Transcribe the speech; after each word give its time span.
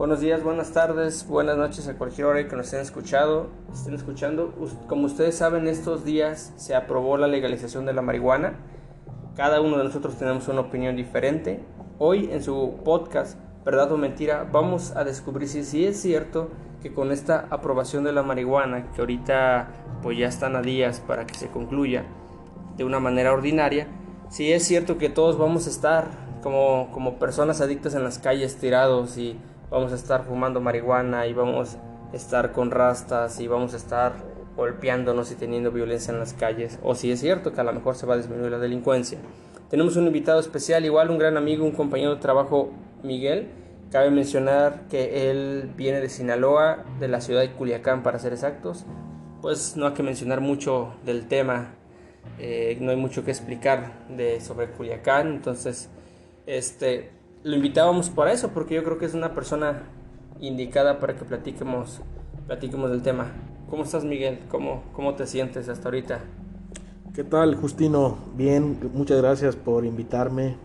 Buenos 0.00 0.20
días, 0.20 0.42
buenas 0.42 0.72
tardes, 0.72 1.28
buenas 1.28 1.58
noches 1.58 1.86
a 1.86 1.98
cualquier 1.98 2.26
hora 2.26 2.48
que 2.48 2.56
nos 2.56 2.64
estén 2.64 2.80
escuchando. 2.80 3.50
Estén 3.70 3.92
escuchando. 3.92 4.54
Como 4.86 5.04
ustedes 5.04 5.34
saben, 5.34 5.68
estos 5.68 6.06
días 6.06 6.54
se 6.56 6.74
aprobó 6.74 7.18
la 7.18 7.26
legalización 7.26 7.84
de 7.84 7.92
la 7.92 8.00
marihuana. 8.00 8.54
Cada 9.36 9.60
uno 9.60 9.76
de 9.76 9.84
nosotros 9.84 10.16
tenemos 10.16 10.48
una 10.48 10.62
opinión 10.62 10.96
diferente. 10.96 11.60
Hoy 11.98 12.30
en 12.32 12.42
su 12.42 12.76
podcast, 12.82 13.38
Verdad 13.62 13.92
o 13.92 13.98
Mentira, 13.98 14.48
vamos 14.50 14.96
a 14.96 15.04
descubrir 15.04 15.46
si, 15.48 15.64
si 15.64 15.84
es 15.84 16.00
cierto 16.00 16.48
que 16.80 16.94
con 16.94 17.12
esta 17.12 17.46
aprobación 17.50 18.02
de 18.02 18.12
la 18.12 18.22
marihuana, 18.22 18.92
que 18.92 19.02
ahorita 19.02 19.68
pues 20.02 20.16
ya 20.16 20.28
están 20.28 20.56
a 20.56 20.62
días 20.62 21.00
para 21.00 21.26
que 21.26 21.34
se 21.34 21.48
concluya 21.48 22.06
de 22.78 22.84
una 22.84 23.00
manera 23.00 23.34
ordinaria, 23.34 23.86
si 24.30 24.50
es 24.50 24.64
cierto 24.64 24.96
que 24.96 25.10
todos 25.10 25.36
vamos 25.36 25.66
a 25.66 25.70
estar 25.70 26.06
como, 26.42 26.88
como 26.90 27.18
personas 27.18 27.60
adictas 27.60 27.94
en 27.94 28.02
las 28.02 28.18
calles 28.18 28.56
tirados 28.56 29.18
y 29.18 29.38
vamos 29.70 29.92
a 29.92 29.94
estar 29.94 30.24
fumando 30.24 30.60
marihuana 30.60 31.26
y 31.26 31.32
vamos 31.32 31.76
a 32.12 32.16
estar 32.16 32.52
con 32.52 32.70
rastas 32.70 33.40
y 33.40 33.46
vamos 33.46 33.74
a 33.74 33.76
estar 33.76 34.12
golpeándonos 34.56 35.30
y 35.30 35.36
teniendo 35.36 35.70
violencia 35.70 36.12
en 36.12 36.18
las 36.18 36.34
calles, 36.34 36.78
o 36.82 36.94
si 36.94 37.10
es 37.10 37.20
cierto 37.20 37.52
que 37.52 37.60
a 37.60 37.64
lo 37.64 37.72
mejor 37.72 37.94
se 37.94 38.04
va 38.04 38.14
a 38.14 38.16
disminuir 38.16 38.50
la 38.50 38.58
delincuencia. 38.58 39.18
Tenemos 39.70 39.96
un 39.96 40.06
invitado 40.06 40.40
especial, 40.40 40.84
igual 40.84 41.10
un 41.10 41.18
gran 41.18 41.36
amigo, 41.36 41.64
un 41.64 41.70
compañero 41.70 42.16
de 42.16 42.20
trabajo, 42.20 42.70
Miguel. 43.04 43.48
Cabe 43.92 44.10
mencionar 44.10 44.82
que 44.90 45.30
él 45.30 45.70
viene 45.76 46.00
de 46.00 46.08
Sinaloa, 46.08 46.84
de 46.98 47.08
la 47.08 47.20
ciudad 47.20 47.40
de 47.40 47.52
Culiacán 47.52 48.02
para 48.02 48.18
ser 48.18 48.32
exactos. 48.32 48.84
Pues 49.40 49.76
no 49.76 49.86
hay 49.86 49.94
que 49.94 50.02
mencionar 50.02 50.40
mucho 50.40 50.94
del 51.04 51.28
tema, 51.28 51.74
eh, 52.38 52.76
no 52.80 52.90
hay 52.90 52.96
mucho 52.96 53.24
que 53.24 53.30
explicar 53.30 53.92
de, 54.08 54.40
sobre 54.40 54.66
Culiacán, 54.68 55.28
entonces 55.28 55.88
este, 56.46 57.12
lo 57.42 57.56
invitábamos 57.56 58.10
para 58.10 58.32
eso, 58.32 58.50
porque 58.50 58.74
yo 58.74 58.84
creo 58.84 58.98
que 58.98 59.06
es 59.06 59.14
una 59.14 59.34
persona 59.34 59.84
indicada 60.40 61.00
para 61.00 61.16
que 61.16 61.24
platiquemos, 61.24 62.00
platiquemos 62.46 62.90
del 62.90 63.02
tema. 63.02 63.32
¿Cómo 63.68 63.84
estás, 63.84 64.04
Miguel? 64.04 64.40
¿Cómo, 64.50 64.82
cómo 64.92 65.14
te 65.14 65.26
sientes 65.26 65.68
hasta 65.68 65.88
ahorita? 65.88 66.20
¿Qué 67.14 67.24
tal, 67.24 67.54
Justino? 67.54 68.18
Bien, 68.36 68.78
muchas 68.92 69.18
gracias 69.20 69.56
por 69.56 69.84
invitarme. 69.84 70.56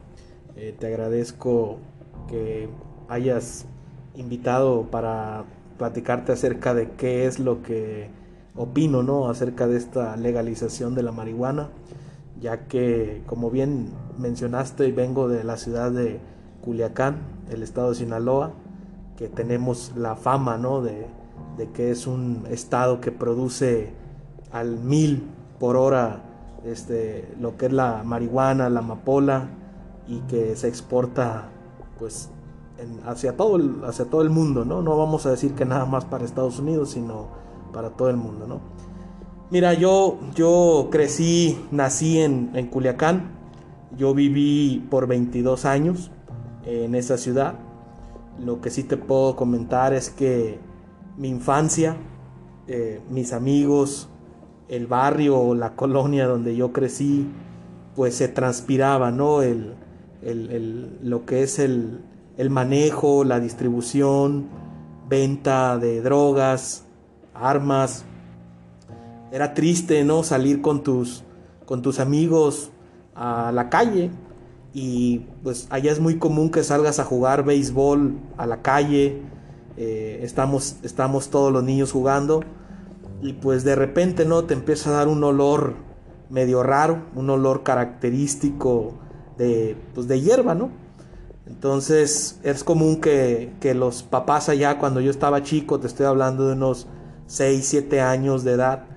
Eh, 0.56 0.76
te 0.78 0.88
agradezco 0.88 1.78
que 2.28 2.70
hayas 3.08 3.66
invitado 4.16 4.84
para 4.84 5.46
platicarte 5.78 6.32
acerca 6.32 6.74
de 6.74 6.92
qué 6.92 7.26
es 7.26 7.40
lo 7.40 7.62
que 7.62 8.10
opino, 8.56 9.04
¿no? 9.04 9.30
Acerca 9.30 9.68
de 9.68 9.78
esta 9.78 10.16
legalización 10.18 10.96
de 10.96 11.04
la 11.04 11.12
marihuana, 11.12 11.70
ya 12.40 12.68
que, 12.68 13.22
como 13.26 13.50
bien 13.50 13.90
mencionaste, 14.18 14.92
vengo 14.92 15.28
de 15.28 15.44
la 15.44 15.58
ciudad 15.58 15.92
de 15.92 16.20
Culiacán, 16.66 17.18
el 17.50 17.64
estado 17.64 17.90
de 17.90 17.96
Sinaloa, 17.96 18.52
que 19.16 19.30
tenemos 19.30 19.94
la 19.96 20.16
fama 20.16 20.58
¿no? 20.58 20.82
de, 20.82 21.08
que 21.74 21.92
es 21.92 22.08
un 22.08 22.44
estado 22.50 23.00
que 23.00 23.12
produce 23.12 23.94
al 24.52 24.80
mil 24.80 25.24
por 25.60 25.78
hora 25.78 26.24
este, 26.66 27.34
lo 27.40 27.56
que 27.56 27.68
es 27.68 27.74
la 27.74 28.04
marihuana, 28.04 28.70
la 28.70 28.80
amapola 28.80 29.50
y 30.08 30.20
que 30.22 30.56
se 30.56 30.68
exporta 30.68 31.50
pues 32.00 32.30
hacia, 33.06 33.38
todo 33.38 33.56
el, 33.56 33.84
hacia 33.86 34.06
todo 34.06 34.22
el 34.22 34.30
mundo, 34.30 34.66
¿no? 34.66 34.82
No 34.82 34.98
vamos 34.98 35.26
a 35.26 35.32
decir 35.32 35.54
que 35.54 35.66
nada 35.66 35.86
más 35.86 36.04
para 36.04 36.26
Estados 36.26 36.60
Unidos, 36.60 36.92
sino 36.92 37.28
para 37.72 37.92
todo 37.92 38.10
el 38.10 38.18
mundo, 38.18 38.48
¿no? 38.48 38.60
Mira, 39.50 39.74
yo, 39.74 40.18
yo 40.34 40.90
crecí, 40.92 41.58
nací 41.72 42.20
en, 42.20 42.52
en 42.54 42.68
Culiacán, 42.68 43.32
yo 43.96 44.14
viví 44.14 44.86
por 44.90 45.08
22 45.08 45.66
años, 45.66 46.12
en 46.66 46.96
esa 46.96 47.18
ciudad. 47.18 47.56
Lo 48.44 48.62
que 48.62 48.70
sí 48.70 48.84
te 48.84 48.98
puedo 48.98 49.36
comentar 49.36 49.94
es 49.94 50.10
que 50.10 50.60
mi 51.18 51.30
infancia, 51.30 51.96
eh, 52.68 53.02
mis 53.10 53.32
amigos, 53.34 54.10
el 54.68 54.88
barrio 54.88 55.54
la 55.54 55.76
colonia 55.76 56.28
donde 56.28 56.56
yo 56.56 56.74
crecí, 56.74 57.28
pues 57.96 58.16
se 58.16 58.28
transpiraba, 58.28 59.12
¿no? 59.12 59.42
El, 59.42 59.76
lo 61.04 61.26
que 61.26 61.44
es 61.44 61.60
el, 61.60 62.02
el 62.38 62.50
manejo, 62.50 63.24
la 63.24 63.40
distribución, 63.40 64.48
venta 65.08 65.78
de 65.78 66.02
drogas, 66.02 66.84
armas. 67.34 68.06
Era 69.32 69.54
triste, 69.54 70.04
¿no? 70.04 70.24
Salir 70.24 70.62
con 70.62 70.82
tus, 70.82 71.24
con 71.66 71.82
tus 71.82 72.00
amigos 72.00 72.72
a 73.14 73.52
la 73.54 73.70
calle 73.70 74.10
y 74.76 75.20
pues 75.42 75.68
allá 75.70 75.90
es 75.90 76.02
muy 76.02 76.20
común 76.20 76.52
que 76.52 76.62
salgas 76.62 77.00
a 77.00 77.06
jugar 77.06 77.46
béisbol 77.46 78.20
a 78.36 78.46
la 78.46 78.62
calle, 78.62 79.22
eh, 79.78 80.20
estamos, 80.22 80.76
estamos 80.84 81.30
todos 81.30 81.50
los 81.54 81.64
niños 81.64 81.94
jugando 81.94 82.42
y 83.22 83.32
pues 83.32 83.64
de 83.64 83.76
repente 83.76 84.26
no 84.26 84.44
te 84.44 84.54
empieza 84.54 84.90
a 84.90 84.94
dar 84.94 85.08
un 85.08 85.24
olor 85.24 85.76
medio 86.30 86.62
raro, 86.62 87.06
un 87.16 87.30
olor 87.30 87.64
característico 87.64 88.96
de, 89.38 89.78
pues, 89.94 90.10
de 90.10 90.20
hierba, 90.20 90.56
¿no? 90.56 90.72
Entonces 91.48 92.42
es 92.44 92.66
común 92.66 93.00
que, 93.00 93.54
que, 93.62 93.76
los 93.76 94.04
papás 94.04 94.50
allá, 94.50 94.78
cuando 94.78 95.00
yo 95.00 95.10
estaba 95.10 95.42
chico, 95.42 95.80
te 95.80 95.88
estoy 95.88 96.06
hablando 96.06 96.48
de 96.48 96.54
unos 96.54 96.88
6, 97.28 97.66
7 97.66 98.02
años 98.02 98.44
de 98.44 98.52
edad, 98.52 98.88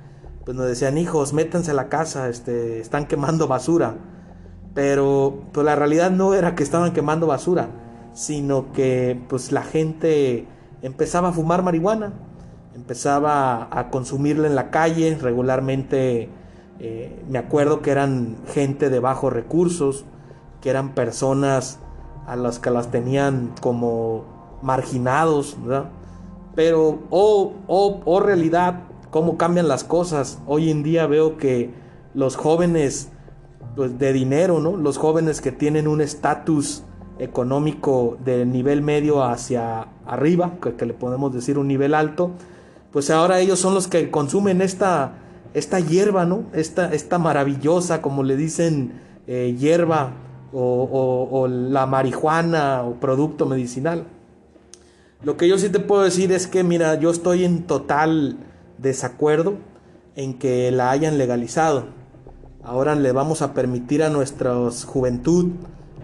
pues 0.44 0.56
nos 0.56 0.66
decían, 0.66 0.98
hijos, 0.98 1.32
métanse 1.32 1.70
a 1.70 1.74
la 1.74 1.88
casa, 1.88 2.28
este, 2.28 2.80
están 2.80 3.06
quemando 3.06 3.46
basura. 3.46 4.17
Pero 4.74 5.42
pues 5.52 5.64
la 5.64 5.76
realidad 5.76 6.10
no 6.10 6.34
era 6.34 6.54
que 6.54 6.62
estaban 6.62 6.92
quemando 6.92 7.26
basura, 7.26 7.68
sino 8.12 8.72
que 8.72 9.20
pues 9.28 9.52
la 9.52 9.62
gente 9.62 10.46
empezaba 10.82 11.28
a 11.28 11.32
fumar 11.32 11.62
marihuana, 11.62 12.12
empezaba 12.74 13.68
a 13.70 13.90
consumirla 13.90 14.46
en 14.46 14.54
la 14.54 14.70
calle 14.70 15.18
regularmente. 15.20 16.28
Eh, 16.80 17.24
me 17.28 17.38
acuerdo 17.38 17.82
que 17.82 17.90
eran 17.90 18.36
gente 18.52 18.88
de 18.88 19.00
bajos 19.00 19.32
recursos, 19.32 20.04
que 20.60 20.70
eran 20.70 20.94
personas 20.94 21.80
a 22.26 22.36
las 22.36 22.58
que 22.58 22.70
las 22.70 22.90
tenían 22.90 23.52
como 23.60 24.24
marginados, 24.62 25.56
¿verdad? 25.62 25.90
Pero, 26.54 27.00
oh, 27.10 27.54
oh, 27.66 28.00
oh 28.04 28.20
realidad, 28.20 28.82
cómo 29.10 29.36
cambian 29.36 29.68
las 29.68 29.84
cosas. 29.84 30.38
Hoy 30.46 30.70
en 30.70 30.82
día 30.82 31.06
veo 31.06 31.36
que 31.36 31.72
los 32.14 32.36
jóvenes 32.36 33.10
pues, 33.78 33.96
de 33.96 34.12
dinero, 34.12 34.58
¿no? 34.58 34.76
Los 34.76 34.98
jóvenes 34.98 35.40
que 35.40 35.52
tienen 35.52 35.86
un 35.86 36.00
estatus 36.00 36.82
económico 37.20 38.18
de 38.24 38.44
nivel 38.44 38.82
medio 38.82 39.22
hacia 39.22 39.86
arriba, 40.04 40.54
que, 40.60 40.84
le 40.84 40.94
podemos 40.94 41.32
decir 41.32 41.58
un 41.58 41.68
nivel 41.68 41.94
alto, 41.94 42.32
pues 42.90 43.08
ahora 43.08 43.38
ellos 43.38 43.60
son 43.60 43.74
los 43.74 43.86
que 43.86 44.10
consumen 44.10 44.62
esta, 44.62 45.12
esta 45.54 45.78
hierba, 45.78 46.24
¿no? 46.24 46.46
Esta, 46.52 46.92
esta 46.92 47.20
maravillosa, 47.20 48.02
como 48.02 48.24
le 48.24 48.36
dicen, 48.36 49.00
eh, 49.28 49.54
hierba 49.56 50.10
o, 50.52 51.28
o, 51.30 51.46
la 51.46 51.86
marihuana 51.86 52.82
o 52.82 52.94
producto 52.94 53.46
medicinal. 53.46 54.08
Lo 55.22 55.36
que 55.36 55.46
yo 55.46 55.56
sí 55.56 55.68
te 55.68 55.78
puedo 55.78 56.02
decir 56.02 56.32
es 56.32 56.48
que, 56.48 56.64
mira, 56.64 56.96
yo 56.96 57.10
estoy 57.10 57.44
en 57.44 57.62
total 57.62 58.38
desacuerdo 58.78 59.54
en 60.16 60.34
que 60.34 60.72
la 60.72 60.90
hayan 60.90 61.16
legalizado. 61.16 61.96
Ahora 62.68 62.94
le 62.94 63.12
vamos 63.12 63.40
a 63.40 63.54
permitir 63.54 64.02
a 64.02 64.10
nuestra 64.10 64.54
juventud, 64.84 65.52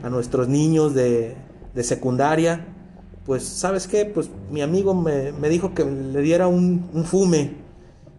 a 0.02 0.08
nuestros 0.08 0.48
niños 0.48 0.94
de, 0.94 1.36
secundaria, 1.82 2.64
pues 3.26 3.44
sabes 3.44 3.86
qué, 3.86 4.06
pues 4.06 4.30
mi 4.50 4.62
amigo 4.62 4.94
me, 4.94 5.32
dijo 5.50 5.74
que 5.74 5.84
le 5.84 6.22
diera 6.22 6.46
un, 6.46 7.04
fume 7.04 7.56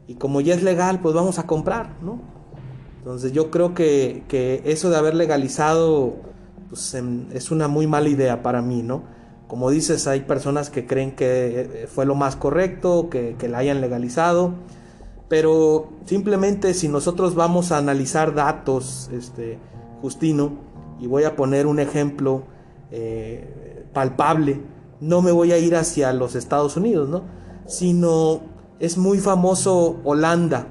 y 0.07 0.13
como 0.13 0.41
ya 0.41 0.53
es 0.53 0.61
legal, 0.61 0.99
pues 1.01 1.15
vamos 1.15 1.39
a 1.39 1.47
comprar, 1.47 1.95
¿no? 2.03 2.19
Entonces 2.99 3.31
yo 3.31 3.49
creo 3.49 3.73
que, 3.73 4.61
eso 4.63 4.91
de 4.91 4.97
haber 4.97 5.15
legalizado 5.15 6.17
pues, 6.69 6.93
es 7.33 7.49
una 7.49 7.67
muy 7.67 7.87
mala 7.87 8.09
idea 8.09 8.43
para 8.43 8.61
mí, 8.61 8.83
¿no? 8.83 9.05
Como 9.47 9.71
dices, 9.71 10.05
hay 10.05 10.19
personas 10.19 10.69
que 10.69 10.85
creen 10.85 11.15
que 11.15 11.87
fue 11.91 12.05
lo 12.05 12.13
más 12.13 12.35
correcto, 12.35 13.09
que 13.09 13.49
la 13.49 13.57
hayan 13.57 13.81
legalizado 13.81 14.53
pero 15.27 15.89
simplemente 16.05 16.73
si 16.73 16.87
nosotros 16.87 17.35
vamos 17.35 17.71
a 17.71 17.77
analizar 17.77 18.33
datos, 18.35 19.09
este, 19.11 19.57
Justino, 20.01 20.53
y 20.99 21.07
voy 21.07 21.23
a 21.23 21.35
poner 21.35 21.67
un 21.67 21.79
ejemplo 21.79 22.43
eh, 22.91 23.85
palpable, 23.93 24.61
no 25.01 25.21
me 25.21 25.31
voy 25.31 25.51
a 25.51 25.57
ir 25.57 25.75
hacia 25.75 26.13
los 26.13 26.35
Estados 26.35 26.77
Unidos, 26.77 27.09
¿no? 27.09 27.23
Sino 27.65 28.41
es 28.79 28.97
muy 28.97 29.19
famoso 29.19 29.99
Holanda, 30.03 30.67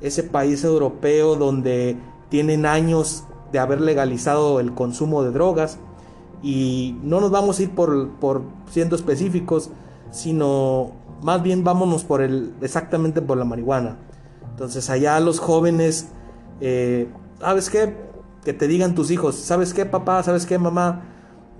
ese 0.00 0.22
país 0.22 0.64
europeo 0.64 1.36
donde 1.36 1.96
tienen 2.30 2.64
años 2.64 3.24
de 3.52 3.58
haber 3.58 3.80
legalizado 3.80 4.60
el 4.60 4.74
consumo 4.74 5.22
de 5.22 5.30
drogas 5.30 5.78
y 6.42 6.96
no 7.02 7.20
nos 7.20 7.30
vamos 7.30 7.58
a 7.58 7.62
ir 7.64 7.74
por, 7.74 8.10
por 8.14 8.42
siendo 8.70 8.96
específicos, 8.96 9.70
sino 10.10 10.92
más 11.22 11.42
bien 11.42 11.64
vámonos 11.64 12.04
por 12.04 12.22
el, 12.22 12.52
exactamente 12.60 13.22
por 13.22 13.38
la 13.38 13.44
marihuana. 13.44 13.96
Entonces 14.50 14.90
allá 14.90 15.18
los 15.20 15.38
jóvenes, 15.38 16.08
eh, 16.60 17.08
¿sabes 17.40 17.70
qué? 17.70 17.96
Que 18.44 18.52
te 18.52 18.68
digan 18.68 18.94
tus 18.94 19.10
hijos, 19.10 19.34
¿sabes 19.34 19.74
qué 19.74 19.86
papá? 19.86 20.22
¿Sabes 20.22 20.46
qué 20.46 20.58
mamá? 20.58 21.02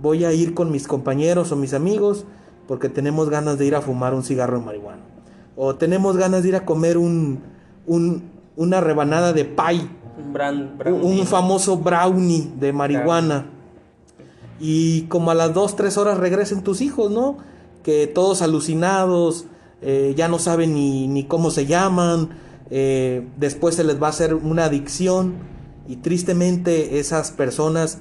Voy 0.01 0.25
a 0.25 0.33
ir 0.33 0.55
con 0.55 0.71
mis 0.71 0.87
compañeros 0.87 1.53
o 1.53 1.57
mis 1.57 1.75
amigos 1.75 2.27
porque 2.67 2.89
tenemos 2.89 3.29
ganas 3.29 3.59
de 3.59 3.67
ir 3.67 3.75
a 3.75 3.81
fumar 3.81 4.15
un 4.15 4.23
cigarro 4.23 4.59
de 4.59 4.65
marihuana. 4.65 5.03
O 5.57 5.75
tenemos 5.75 6.17
ganas 6.17 6.43
de 6.43 6.51
ir 6.51 6.57
a 6.57 6.65
comer 6.65 6.97
un, 6.97 7.43
una 7.87 8.81
rebanada 8.81 9.33
de 9.33 9.45
pie. 9.45 9.89
Un, 10.17 11.03
un 11.03 11.27
famoso 11.27 11.77
brownie 11.79 12.53
de 12.59 12.73
marihuana. 12.73 13.47
Y 14.61 15.03
como 15.09 15.31
a 15.31 15.35
las 15.35 15.53
2, 15.53 15.77
3 15.77 15.99
horas 15.99 16.19
regresen 16.19 16.63
tus 16.63 16.81
hijos, 16.81 17.11
¿no? 17.11 17.39
Que 17.83 18.07
todos 18.07 18.43
alucinados, 18.43 19.47
eh, 19.83 20.15
ya 20.17 20.29
no 20.29 20.39
saben 20.39 20.75
ni, 20.75 21.09
ni 21.09 21.25
cómo 21.25 21.51
se 21.51 21.67
llaman, 21.67 22.31
eh, 22.71 23.27
después 23.37 23.75
se 23.75 23.85
les 23.85 24.01
va 24.01 24.09
a 24.09 24.11
hacer 24.11 24.35
una 24.35 24.67
adicción 24.67 25.35
y 25.89 25.97
tristemente 25.97 27.01
esas 27.01 27.33
personas, 27.33 27.99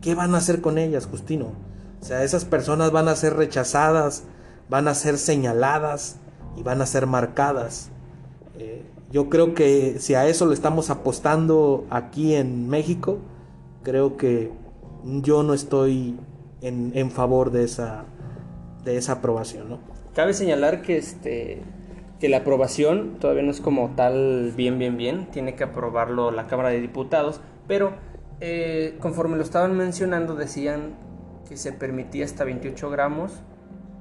¿qué 0.00 0.14
van 0.14 0.34
a 0.34 0.38
hacer 0.38 0.60
con 0.60 0.78
ellas, 0.78 1.06
Justino? 1.06 1.52
O 2.00 2.04
sea, 2.04 2.22
esas 2.22 2.44
personas 2.44 2.92
van 2.92 3.08
a 3.08 3.16
ser 3.16 3.34
rechazadas, 3.34 4.24
van 4.68 4.86
a 4.86 4.94
ser 4.94 5.18
señaladas 5.18 6.16
y 6.56 6.62
van 6.62 6.80
a 6.80 6.86
ser 6.86 7.06
marcadas. 7.06 7.90
Eh, 8.58 8.84
yo 9.10 9.30
creo 9.30 9.54
que 9.54 9.96
si 9.98 10.14
a 10.14 10.28
eso 10.28 10.46
le 10.46 10.54
estamos 10.54 10.90
apostando 10.90 11.86
aquí 11.90 12.34
en 12.34 12.68
México, 12.68 13.18
creo 13.82 14.16
que 14.16 14.52
yo 15.04 15.42
no 15.42 15.54
estoy 15.54 16.16
en, 16.60 16.92
en 16.94 17.10
favor 17.10 17.50
de 17.50 17.64
esa, 17.64 18.04
de 18.84 18.96
esa 18.96 19.14
aprobación, 19.14 19.68
¿no? 19.68 19.78
Cabe 20.14 20.34
señalar 20.34 20.82
que 20.82 20.96
este 20.96 21.62
que 22.20 22.28
la 22.28 22.38
aprobación 22.38 23.18
todavía 23.18 23.42
no 23.42 23.50
es 23.50 23.60
como 23.60 23.90
tal 23.96 24.52
bien, 24.56 24.78
bien, 24.78 24.96
bien, 24.96 25.26
tiene 25.30 25.56
que 25.56 25.64
aprobarlo 25.64 26.30
la 26.30 26.46
Cámara 26.46 26.70
de 26.70 26.80
Diputados, 26.80 27.40
pero 27.66 27.92
eh, 28.40 28.96
conforme 29.00 29.36
lo 29.36 29.42
estaban 29.42 29.76
mencionando 29.76 30.34
decían 30.34 30.94
que 31.48 31.56
se 31.56 31.72
permitía 31.72 32.24
hasta 32.24 32.44
28 32.44 32.88
gramos 32.88 33.42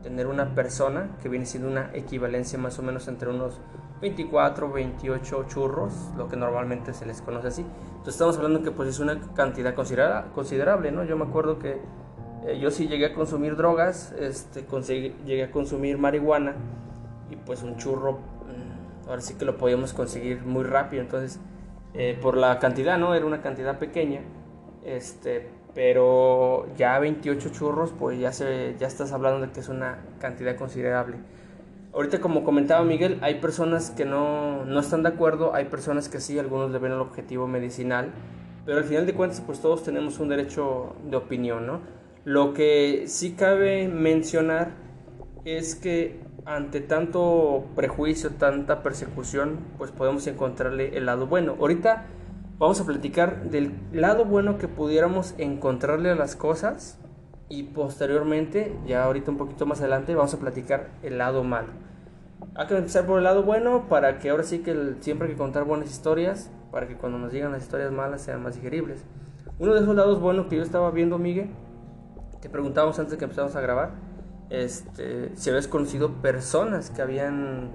tener 0.04 0.28
una 0.28 0.54
persona, 0.54 1.18
que 1.22 1.30
viene 1.30 1.46
siendo 1.46 1.70
una 1.70 1.90
equivalencia 1.94 2.60
más 2.60 2.78
o 2.78 2.84
menos 2.84 3.08
entre 3.08 3.30
unos 3.30 3.60
24, 4.02 4.72
28 4.72 5.46
churros, 5.48 5.94
lo 6.18 6.28
que 6.28 6.36
normalmente 6.36 6.94
se 6.94 7.06
les 7.06 7.22
conoce 7.22 7.48
así. 7.48 7.62
Entonces 7.62 8.16
estamos 8.16 8.36
hablando 8.36 8.62
que 8.62 8.72
pues 8.72 8.90
es 8.90 9.00
una 9.00 9.20
cantidad 9.34 9.74
considerable, 9.74 10.92
¿no? 10.92 11.06
Yo 11.06 11.16
me 11.16 11.24
acuerdo 11.24 11.58
que 11.58 11.80
eh, 12.46 12.60
yo 12.60 12.72
sí 12.72 12.88
llegué 12.88 13.06
a 13.08 13.14
consumir 13.14 13.56
drogas, 13.56 14.14
este, 14.20 14.66
llegué 15.26 15.44
a 15.44 15.52
consumir 15.52 15.98
marihuana 15.98 16.56
y 17.30 17.36
pues 17.38 17.64
un 17.64 17.78
churro, 17.78 18.14
mm, 18.14 19.10
ahora 19.10 19.22
sí 19.22 19.36
que 19.36 19.46
lo 19.46 19.58
podíamos 19.58 19.94
conseguir 19.94 20.44
muy 20.44 20.64
rápido, 20.64 21.02
entonces 21.02 21.40
eh, 21.94 22.18
por 22.22 22.38
la 22.38 22.60
cantidad, 22.60 22.98
¿no? 22.98 23.16
Era 23.16 23.26
una 23.26 23.42
cantidad 23.42 23.78
pequeña, 23.80 24.22
este, 24.84 25.48
pero 25.74 26.68
ya 26.76 27.00
28 27.00 27.50
churros, 27.50 27.94
pues 27.98 28.20
ya, 28.20 28.32
se, 28.34 28.76
ya 28.80 28.88
estás 28.88 29.12
hablando 29.14 29.46
de 29.46 29.52
que 29.52 29.60
es 29.62 29.70
una 29.70 30.00
cantidad 30.20 30.56
considerable. 30.56 31.18
Ahorita 31.94 32.20
como 32.20 32.44
comentaba 32.44 32.84
Miguel, 32.84 33.20
hay 33.22 33.36
personas 33.36 33.92
que 33.92 34.04
no, 34.04 34.66
no 34.66 34.80
están 34.80 35.04
de 35.04 35.10
acuerdo, 35.10 35.54
hay 35.54 35.66
personas 35.66 36.10
que 36.10 36.20
sí, 36.20 36.40
algunos 36.40 36.72
le 36.72 36.80
ven 36.80 36.92
el 36.92 37.00
objetivo 37.00 37.48
medicinal, 37.48 38.12
pero 38.66 38.80
al 38.80 38.84
final 38.84 39.06
de 39.06 39.14
cuentas 39.14 39.42
pues 39.42 39.62
todos 39.62 39.84
tenemos 39.84 40.20
un 40.20 40.30
derecho 40.30 40.96
de 41.06 41.16
opinión, 41.16 41.68
¿no? 41.68 42.03
Lo 42.26 42.54
que 42.54 43.04
sí 43.08 43.34
cabe 43.34 43.90
mencionar 43.90 44.72
es 45.44 45.76
que 45.76 46.22
ante 46.46 46.80
tanto 46.80 47.66
prejuicio, 47.76 48.32
tanta 48.32 48.82
persecución, 48.82 49.60
pues 49.78 49.92
podemos 49.92 50.26
encontrarle 50.28 50.98
el 50.98 51.06
lado 51.06 51.28
bueno. 51.28 51.58
Ahorita 51.60 52.06
vamos 52.60 52.80
a 52.80 52.86
platicar 52.86 53.50
del 53.50 53.74
lado 53.92 54.24
bueno 54.24 54.58
que 54.58 54.70
pudiéramos 54.70 55.36
encontrarle 55.38 56.12
a 56.12 56.16
las 56.16 56.38
cosas 56.38 56.98
y 57.50 57.64
posteriormente, 57.64 58.74
ya 58.88 59.04
ahorita 59.04 59.32
un 59.32 59.38
poquito 59.38 59.66
más 59.66 59.82
adelante, 59.82 60.16
vamos 60.16 60.34
a 60.34 60.40
platicar 60.40 60.92
el 61.04 61.18
lado 61.18 61.44
malo. 61.44 61.70
Hay 62.56 62.68
que 62.68 62.78
empezar 62.78 63.06
por 63.06 63.18
el 63.18 63.26
lado 63.26 63.44
bueno 63.44 63.90
para 63.90 64.20
que 64.20 64.30
ahora 64.30 64.44
sí 64.44 64.60
que 64.60 64.96
siempre 65.02 65.28
hay 65.28 65.34
que 65.34 65.38
contar 65.38 65.66
buenas 65.66 65.92
historias, 65.92 66.50
para 66.72 66.88
que 66.88 66.96
cuando 66.96 67.20
nos 67.20 67.34
llegan 67.34 67.52
las 67.52 67.64
historias 67.64 67.92
malas 67.92 68.22
sean 68.22 68.42
más 68.42 68.56
digeribles. 68.56 69.04
Uno 69.60 69.74
de 69.74 69.82
esos 69.82 69.96
lados 69.96 70.22
buenos 70.22 70.48
que 70.48 70.56
yo 70.56 70.64
estaba 70.64 70.90
viendo, 70.92 71.18
Miguel, 71.18 71.50
te 72.44 72.50
preguntábamos 72.50 73.00
antes 73.00 73.12
de 73.12 73.18
que 73.18 73.24
empezamos 73.24 73.56
a 73.56 73.62
grabar 73.62 73.92
este, 74.50 75.32
si 75.34 75.50
habías 75.50 75.70
conocido 75.70 76.22
personas 76.22 76.90
que 76.90 77.02
habían 77.02 77.72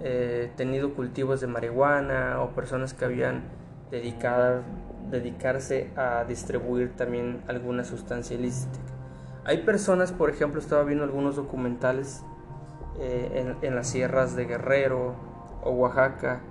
eh, 0.00 0.52
tenido 0.56 0.92
cultivos 0.92 1.40
de 1.40 1.46
marihuana 1.46 2.42
o 2.42 2.50
personas 2.50 2.92
que 2.92 3.06
habían 3.06 3.44
dedicado, 3.90 4.60
dedicarse 5.10 5.90
a 5.96 6.24
distribuir 6.24 6.94
también 6.96 7.42
alguna 7.48 7.82
sustancia 7.82 8.36
ilícita. 8.36 8.78
Hay 9.46 9.62
personas, 9.62 10.12
por 10.12 10.28
ejemplo, 10.28 10.60
estaba 10.60 10.84
viendo 10.84 11.04
algunos 11.04 11.36
documentales 11.36 12.22
eh, 13.00 13.56
en, 13.62 13.66
en 13.66 13.74
las 13.74 13.88
sierras 13.88 14.36
de 14.36 14.44
Guerrero 14.44 15.14
o 15.62 15.70
Oaxaca, 15.70 16.42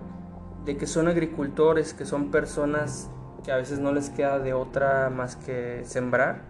de 0.65 0.75
que 0.75 0.87
son 0.87 1.07
agricultores, 1.07 1.93
que 1.93 2.05
son 2.05 2.31
personas 2.31 3.11
que 3.43 3.51
a 3.51 3.57
veces 3.57 3.77
no 3.77 3.91
les 3.91 4.09
queda 4.09 4.39
de 4.39 4.53
otra 4.55 5.11
más 5.11 5.35
que 5.35 5.83
sembrar 5.85 6.48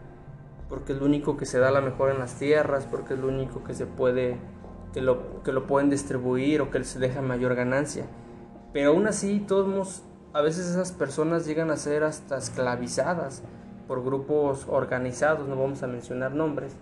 porque 0.70 0.94
es 0.94 1.00
lo 1.00 1.06
único 1.06 1.36
que 1.36 1.46
se 1.46 1.60
da 1.60 1.72
la 1.72 1.82
mejor 1.82 2.12
en 2.12 2.20
las 2.20 2.36
tierras, 2.36 2.88
porque 2.90 3.16
es 3.16 3.20
lo 3.20 3.28
único 3.28 3.64
que 3.64 3.74
se 3.74 3.88
puede, 3.88 4.38
que 4.94 5.02
lo, 5.02 5.42
que 5.44 5.52
lo 5.52 5.66
pueden 5.66 5.90
distribuir 5.90 6.62
o 6.62 6.70
que 6.70 6.84
se 6.84 7.00
deja 7.00 7.22
mayor 7.22 7.56
ganancia. 7.56 8.06
Pero 8.72 8.92
aún 8.92 9.08
así, 9.08 9.44
todos, 9.48 10.04
a 10.32 10.42
veces 10.42 10.68
esas 10.68 10.92
personas 10.92 11.48
llegan 11.48 11.72
a 11.72 11.76
ser 11.76 12.04
hasta 12.04 12.38
esclavizadas 12.38 13.42
por 13.88 14.04
grupos 14.04 14.68
organizados, 14.70 15.48
no 15.48 15.56
vamos 15.56 15.82
a 15.82 15.88
mencionar 15.88 16.34
nombres, 16.34 16.76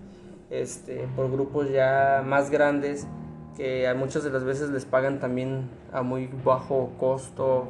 este, 0.50 1.08
por 1.16 1.32
grupos 1.32 1.70
ya 1.70 2.22
más 2.26 2.50
grandes 2.50 3.08
que 3.56 3.88
a 3.88 3.96
muchas 3.96 4.24
de 4.24 4.30
las 4.30 4.44
veces 4.44 4.70
les 4.70 4.86
pagan 4.86 5.20
también 5.20 5.70
a 5.94 6.02
muy 6.02 6.30
bajo 6.44 6.92
costo 7.00 7.70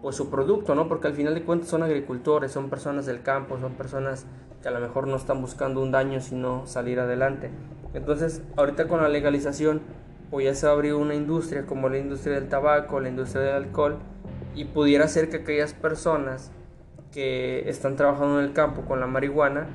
pues 0.00 0.14
su 0.14 0.30
producto, 0.30 0.76
¿no? 0.76 0.88
Porque 0.88 1.08
al 1.08 1.14
final 1.14 1.34
de 1.34 1.42
cuentas 1.42 1.68
son 1.68 1.82
agricultores, 1.82 2.52
son 2.52 2.70
personas 2.70 3.04
del 3.04 3.22
campo, 3.22 3.58
son 3.58 3.72
personas 3.72 4.26
que 4.62 4.68
a 4.68 4.70
lo 4.70 4.80
mejor 4.80 5.06
no 5.06 5.16
están 5.16 5.40
buscando 5.40 5.82
un 5.82 5.90
daño 5.90 6.20
sino 6.20 6.66
salir 6.66 7.00
adelante. 7.00 7.50
Entonces, 7.94 8.42
ahorita 8.56 8.88
con 8.88 9.02
la 9.02 9.08
legalización, 9.08 9.80
pues 10.30 10.44
ya 10.44 10.54
se 10.54 10.66
abrió 10.66 10.98
una 10.98 11.14
industria 11.14 11.64
como 11.66 11.88
la 11.88 11.98
industria 11.98 12.34
del 12.34 12.48
tabaco, 12.48 13.00
la 13.00 13.08
industria 13.08 13.42
del 13.42 13.54
alcohol, 13.54 13.98
y 14.54 14.64
pudiera 14.64 15.08
ser 15.08 15.30
que 15.30 15.38
aquellas 15.38 15.72
personas 15.72 16.50
que 17.12 17.68
están 17.68 17.96
trabajando 17.96 18.40
en 18.40 18.44
el 18.44 18.52
campo 18.52 18.82
con 18.82 19.00
la 19.00 19.06
marihuana, 19.06 19.66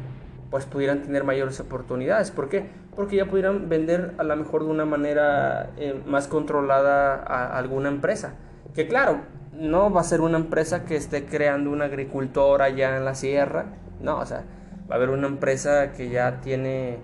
pues 0.51 0.65
pudieran 0.65 1.01
tener 1.01 1.24
mayores 1.24 1.60
oportunidades. 1.60 2.29
¿Por 2.29 2.50
qué? 2.50 2.69
Porque 2.96 3.15
ya 3.15 3.25
pudieran 3.25 3.69
vender 3.69 4.13
a 4.19 4.24
lo 4.24 4.36
mejor 4.36 4.65
de 4.65 4.69
una 4.69 4.86
manera 4.86 5.72
eh, 5.77 6.00
más 6.05 6.27
controlada 6.27 7.15
a 7.15 7.57
alguna 7.57 7.89
empresa. 7.89 8.36
Que 8.75 8.88
claro, 8.88 9.22
no 9.53 9.91
va 9.91 10.01
a 10.01 10.03
ser 10.03 10.22
una 10.22 10.38
empresa 10.38 10.86
que 10.86 10.96
esté 10.96 11.25
creando 11.25 11.72
un 11.72 11.81
agricultor 11.81 12.62
allá 12.62 12.96
en 12.98 13.05
la 13.05 13.15
sierra, 13.15 13.65
no, 14.00 14.19
o 14.19 14.25
sea, 14.25 14.43
va 14.89 14.95
a 14.95 14.97
haber 14.97 15.09
una 15.09 15.27
empresa 15.27 15.91
que 15.91 16.09
ya 16.09 16.41
tiene 16.41 16.99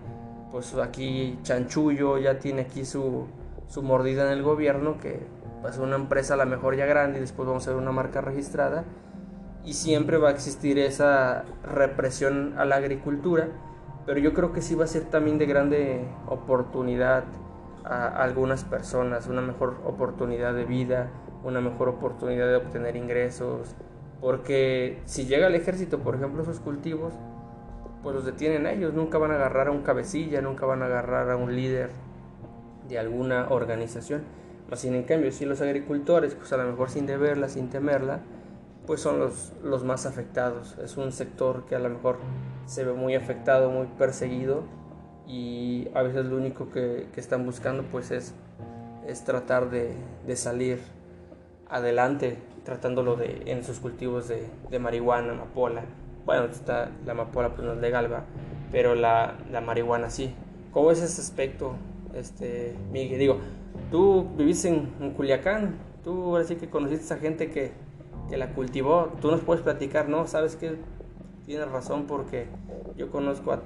pues 0.51 0.73
aquí 0.75 1.37
chanchullo, 1.43 2.17
ya 2.17 2.39
tiene 2.39 2.61
aquí 2.61 2.85
su, 2.85 3.27
su 3.67 3.83
mordida 3.83 4.25
en 4.25 4.37
el 4.37 4.43
gobierno, 4.43 4.97
que 4.99 5.19
va 5.63 5.69
a 5.69 5.73
ser 5.73 5.83
una 5.83 5.95
empresa 5.95 6.33
a 6.33 6.37
lo 6.37 6.45
mejor 6.45 6.75
ya 6.75 6.85
grande 6.85 7.19
y 7.19 7.21
después 7.21 7.47
vamos 7.47 7.67
a 7.67 7.71
ver 7.71 7.79
una 7.79 7.91
marca 7.91 8.21
registrada. 8.21 8.83
Y 9.63 9.73
siempre 9.73 10.17
va 10.17 10.29
a 10.29 10.31
existir 10.31 10.79
esa 10.79 11.43
represión 11.63 12.55
a 12.57 12.65
la 12.65 12.77
agricultura, 12.77 13.49
pero 14.05 14.19
yo 14.19 14.33
creo 14.33 14.53
que 14.53 14.61
sí 14.61 14.73
va 14.73 14.85
a 14.85 14.87
ser 14.87 15.03
también 15.03 15.37
de 15.37 15.45
grande 15.45 16.07
oportunidad 16.27 17.25
a 17.83 18.07
algunas 18.23 18.63
personas, 18.63 19.27
una 19.27 19.41
mejor 19.41 19.81
oportunidad 19.85 20.53
de 20.53 20.65
vida, 20.65 21.09
una 21.43 21.61
mejor 21.61 21.89
oportunidad 21.89 22.47
de 22.47 22.55
obtener 22.55 22.95
ingresos, 22.95 23.75
porque 24.21 25.01
si 25.05 25.25
llega 25.25 25.47
el 25.47 25.55
ejército, 25.55 25.99
por 25.99 26.15
ejemplo, 26.15 26.41
esos 26.41 26.59
cultivos, 26.59 27.13
pues 28.03 28.15
los 28.15 28.25
detienen 28.25 28.65
a 28.65 28.71
ellos, 28.71 28.93
nunca 28.93 29.17
van 29.17 29.31
a 29.31 29.35
agarrar 29.35 29.67
a 29.67 29.71
un 29.71 29.81
cabecilla, 29.81 30.41
nunca 30.41 30.65
van 30.65 30.81
a 30.81 30.85
agarrar 30.85 31.29
a 31.29 31.35
un 31.35 31.55
líder 31.55 31.89
de 32.87 32.99
alguna 32.99 33.47
organización. 33.49 34.23
Más 34.69 34.79
sin 34.79 34.95
en 34.95 35.03
cambio, 35.03 35.31
si 35.31 35.45
los 35.45 35.61
agricultores, 35.61 36.35
pues 36.35 36.53
a 36.53 36.57
lo 36.57 36.63
mejor 36.63 36.89
sin 36.89 37.05
deberla, 37.05 37.49
sin 37.49 37.69
temerla, 37.69 38.21
pues 38.85 39.01
son 39.01 39.19
los, 39.19 39.53
los 39.63 39.83
más 39.83 40.05
afectados. 40.05 40.77
Es 40.83 40.97
un 40.97 41.11
sector 41.11 41.65
que 41.65 41.75
a 41.75 41.79
lo 41.79 41.89
mejor 41.89 42.17
se 42.65 42.83
ve 42.83 42.93
muy 42.93 43.15
afectado, 43.15 43.69
muy 43.69 43.87
perseguido 43.97 44.63
y 45.27 45.87
a 45.93 46.01
veces 46.01 46.25
lo 46.25 46.37
único 46.37 46.69
que, 46.69 47.07
que 47.13 47.19
están 47.19 47.45
buscando 47.45 47.83
pues 47.83 48.11
es, 48.11 48.33
es 49.07 49.23
tratar 49.23 49.69
de, 49.69 49.93
de, 50.25 50.35
salir 50.35 50.79
adelante 51.69 52.37
tratándolo 52.63 53.15
de, 53.15 53.43
en 53.45 53.63
sus 53.63 53.79
cultivos 53.79 54.27
de, 54.27 54.47
de 54.71 54.79
marihuana, 54.79 55.33
amapola 55.33 55.83
bueno, 56.29 56.45
está, 56.45 56.91
la 57.07 57.13
amapola 57.13 57.55
pues 57.55 57.65
no 57.65 57.73
es 57.73 57.79
legal, 57.79 58.07
pero 58.71 58.93
la, 58.93 59.33
la 59.51 59.61
marihuana 59.61 60.11
sí. 60.11 60.31
¿Cómo 60.71 60.91
es 60.91 61.01
ese 61.01 61.21
aspecto, 61.21 61.73
este, 62.13 62.75
Miguel? 62.91 63.17
Digo, 63.17 63.37
tú 63.89 64.27
viviste 64.37 64.67
en, 64.67 64.93
en, 65.01 65.13
Culiacán, 65.13 65.77
tú 66.03 66.35
ahora 66.35 66.45
que 66.45 66.69
conociste 66.69 67.11
a 67.15 67.17
gente 67.17 67.49
que, 67.49 67.71
que 68.29 68.37
la 68.37 68.53
cultivó, 68.53 69.11
tú 69.21 69.31
nos 69.31 69.39
puedes 69.41 69.63
platicar, 69.63 70.07
¿no? 70.07 70.27
¿Sabes 70.27 70.55
que 70.55 70.77
Tienes 71.47 71.71
razón 71.71 72.05
porque 72.05 72.45
yo 72.95 73.09
conozco 73.09 73.51
a 73.51 73.61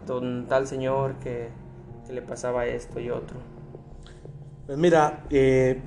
tal 0.48 0.67
señor 0.67 1.15
que, 1.15 1.50
que 2.08 2.13
le 2.13 2.22
pasaba 2.22 2.65
esto 2.65 3.01
y 3.01 3.10
otro. 3.10 3.36
Pues 4.67 4.77
mira, 4.77 5.25
eh, 5.29 5.82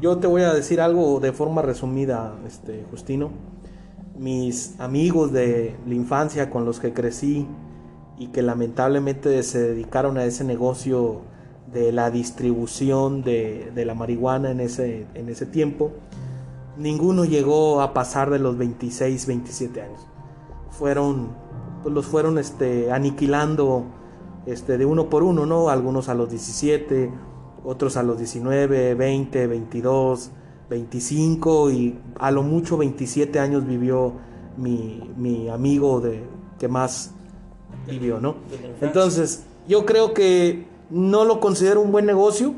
yo 0.00 0.18
te 0.18 0.28
voy 0.28 0.42
a 0.42 0.54
decir 0.54 0.80
algo 0.80 1.18
de 1.18 1.32
forma 1.32 1.60
resumida, 1.60 2.36
este, 2.46 2.84
Justino. 2.92 3.32
Mis 4.20 4.78
amigos 4.78 5.32
de 5.32 5.74
la 5.86 5.94
infancia 5.94 6.50
con 6.50 6.66
los 6.66 6.78
que 6.78 6.92
crecí 6.92 7.46
y 8.18 8.26
que 8.26 8.42
lamentablemente 8.42 9.42
se 9.42 9.60
dedicaron 9.60 10.18
a 10.18 10.24
ese 10.24 10.44
negocio 10.44 11.22
de 11.72 11.90
la 11.90 12.10
distribución 12.10 13.22
de, 13.22 13.72
la 13.74 13.94
marihuana 13.94 14.50
en 14.50 14.60
ese, 14.60 15.06
en 15.14 15.30
ese 15.30 15.46
tiempo, 15.46 15.92
ninguno 16.76 17.24
llegó 17.24 17.80
a 17.80 17.94
pasar 17.94 18.28
de 18.28 18.38
los 18.38 18.58
26, 18.58 19.26
27 19.26 19.80
años. 19.80 20.06
Fueron, 20.68 21.28
pues 21.82 21.94
los 21.94 22.04
fueron 22.04 22.36
este, 22.36 22.92
aniquilando 22.92 23.86
este, 24.44 24.76
de 24.76 24.84
uno 24.84 25.08
por 25.08 25.22
uno, 25.22 25.46
¿no? 25.46 25.70
Algunos 25.70 26.10
a 26.10 26.14
los 26.14 26.28
17, 26.28 27.10
otros 27.64 27.96
a 27.96 28.02
los 28.02 28.18
19, 28.18 28.94
20, 28.96 29.46
22, 29.46 30.30
25 30.70 31.70
y 31.72 31.98
a 32.18 32.30
lo 32.30 32.42
mucho 32.42 32.78
27 32.78 33.38
años 33.40 33.66
vivió 33.66 34.14
mi, 34.56 35.10
mi 35.16 35.48
amigo 35.48 36.00
de, 36.00 36.22
que 36.58 36.68
más 36.68 37.12
vivió, 37.88 38.20
¿no? 38.20 38.36
Entonces, 38.80 39.44
yo 39.68 39.84
creo 39.84 40.14
que 40.14 40.66
no 40.90 41.24
lo 41.24 41.40
considero 41.40 41.80
un 41.80 41.90
buen 41.90 42.06
negocio. 42.06 42.54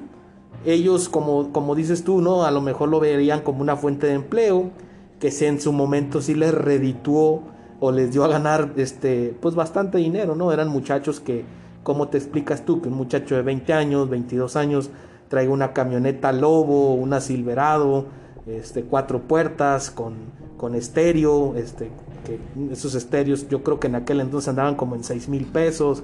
Ellos, 0.65 1.09
como, 1.09 1.53
como 1.53 1.75
dices 1.75 2.05
tú, 2.05 2.21
¿no? 2.21 2.45
A 2.45 2.51
lo 2.51 2.61
mejor 2.61 2.89
lo 2.89 3.01
verían 3.01 3.41
como 3.41 3.63
una 3.63 3.77
fuente 3.77 4.07
de 4.07 4.15
empleo, 4.15 4.71
que 5.19 5.31
se 5.31 5.49
en 5.49 5.61
su 5.61 5.73
momento 5.73 6.21
sí 6.21 6.35
les 6.35 6.53
redituó 6.53 7.43
o 7.81 7.91
les 7.91 8.13
dio 8.13 8.25
a 8.25 8.29
ganar 8.29 8.75
este, 8.77 9.37
pues 9.41 9.55
bastante 9.55 9.99
dinero, 9.99 10.37
¿no? 10.37 10.53
Eran 10.53 10.69
muchachos 10.69 11.19
que, 11.19 11.45
¿cómo 11.83 12.09
te 12.09 12.19
explicas 12.19 12.65
tú? 12.65 12.81
Que 12.81 12.89
un 12.89 12.95
muchacho 12.95 13.35
de 13.35 13.43
20 13.43 13.73
años, 13.73 14.09
22 14.09 14.55
años, 14.57 14.91
traiga 15.33 15.51
una 15.51 15.73
camioneta 15.73 16.31
Lobo, 16.31 16.93
una 16.93 17.23
Silverado, 17.23 18.05
este, 18.47 18.83
cuatro 18.83 19.23
puertas 19.23 19.91
con, 19.91 20.13
con 20.59 20.75
estéreo, 20.75 21.55
este, 21.57 21.91
que 22.27 22.39
esos 22.71 22.95
estéreos 22.95 23.49
yo 23.49 23.63
creo 23.63 23.81
que 23.81 23.87
en 23.87 23.95
aquel 23.95 24.21
entonces 24.21 24.49
andaban 24.49 24.75
como 24.75 24.95
en 24.95 25.03
6 25.03 25.31
mil 25.31 25.47
pesos. 25.47 26.03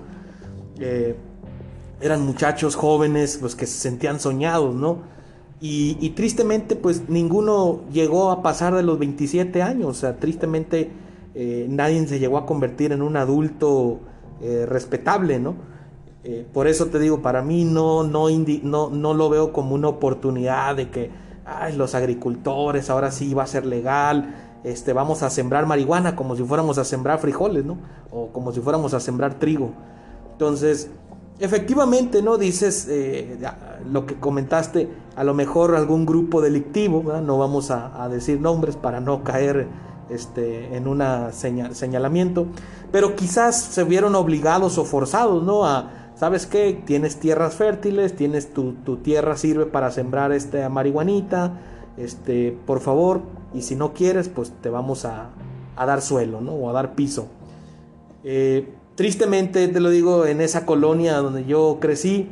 Eh, 0.81 1.15
eran 2.01 2.25
muchachos 2.25 2.75
jóvenes 2.75 3.37
pues 3.39 3.55
que 3.55 3.67
se 3.67 3.79
sentían 3.79 4.19
soñados, 4.19 4.75
¿no? 4.75 5.01
Y, 5.61 6.09
tristemente 6.17 6.75
pues 6.75 7.11
ninguno 7.11 7.83
llegó 7.93 8.31
a 8.31 8.43
pasar 8.43 8.75
de 8.75 8.83
los 8.83 8.99
27 8.99 9.61
años, 9.61 9.89
o 9.89 9.95
sea, 9.95 10.17
tristemente 10.17 10.91
eh, 11.35 11.67
nadie 11.69 12.07
se 12.07 12.19
llegó 12.19 12.39
a 12.39 12.47
convertir 12.47 12.93
en 12.93 13.03
un 13.03 13.19
adulto 13.19 14.01
eh, 14.41 14.65
respetable, 14.67 15.39
¿no? 15.39 15.57
Eh, 16.25 16.47
por 16.53 16.67
eso 16.67 16.87
te 16.87 16.99
digo, 16.99 17.23
para 17.23 17.43
mí 17.43 17.65
no, 17.65 18.03
no, 18.03 18.29
no, 18.29 18.91
no 18.91 19.15
lo 19.15 19.31
veo 19.31 19.53
como 19.53 19.75
una 19.75 19.89
oportunidad 19.89 20.77
de 20.77 20.91
que 20.91 21.11
ay, 21.49 21.77
los 21.77 21.95
agricultores 21.95 22.91
ahora 22.91 23.11
sí 23.11 23.35
va 23.35 23.45
a 23.45 23.47
ser 23.47 23.65
legal, 23.65 24.35
este, 24.65 24.93
vamos 24.93 25.23
a 25.23 25.31
sembrar 25.31 25.67
marihuana 25.67 26.17
como 26.17 26.37
si 26.37 26.43
fuéramos 26.43 26.79
a 26.79 26.85
sembrar 26.85 27.21
frijoles, 27.21 27.65
¿no? 27.65 27.79
O 28.11 28.29
como 28.29 28.53
si 28.53 28.61
fuéramos 28.61 28.93
a 28.95 29.01
sembrar 29.01 29.35
trigo. 29.35 29.73
Entonces, 30.33 30.91
efectivamente, 31.39 32.23
¿no? 32.23 32.39
Dices 32.39 32.87
eh, 32.91 33.39
lo 33.91 34.07
que 34.07 34.17
comentaste, 34.17 34.89
a 35.17 35.25
lo 35.25 35.35
mejor 35.35 35.75
algún 35.75 36.05
grupo 36.05 36.41
delictivo, 36.41 37.03
no 37.21 37.39
vamos 37.39 37.71
a, 37.71 38.09
decir 38.09 38.41
nombres 38.41 38.77
para 38.77 39.01
no 39.01 39.23
caer 39.23 39.69
este, 40.11 40.77
en 40.77 40.89
un 40.89 41.03
señalamiento, 41.33 42.47
pero 42.91 43.15
quizás 43.15 43.61
se 43.61 43.85
vieron 43.85 44.15
obligados 44.15 44.79
o 44.79 44.85
forzados, 44.85 45.43
¿no? 45.45 45.65
A, 45.65 45.93
¿sabes 46.19 46.47
qué? 46.47 46.83
Tienes 46.85 47.21
tierras 47.21 47.55
fértiles, 47.55 48.15
tienes 48.17 48.53
tu, 48.53 48.75
tierra 49.03 49.37
sirve 49.37 49.67
para 49.67 49.91
sembrar 49.91 50.33
esta 50.33 50.69
marihuanita, 50.69 51.61
este, 51.97 52.57
por 52.67 52.81
favor, 52.81 53.23
y 53.55 53.63
si 53.63 53.75
no 53.77 53.93
quieres, 53.95 54.29
pues 54.29 54.53
te 54.61 54.69
vamos 54.69 55.05
a, 55.05 55.31
a 55.77 55.87
dar 55.87 56.03
suelo, 56.03 56.41
¿no? 56.41 56.53
O 56.53 56.71
a 56.71 56.73
dar 56.73 56.95
piso. 56.95 57.29
Eh, 58.25 58.69
Tristemente, 58.99 59.69
te 59.69 59.79
lo 59.79 59.91
digo, 59.91 60.27
en 60.27 60.41
esa 60.41 60.67
colonia 60.67 61.19
donde 61.19 61.45
yo 61.45 61.79
crecí, 61.81 62.29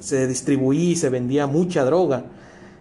se 0.00 0.26
distribuía 0.26 0.92
y 0.92 0.96
se 0.96 1.10
vendía 1.10 1.46
mucha 1.46 1.84
droga. 1.84 2.24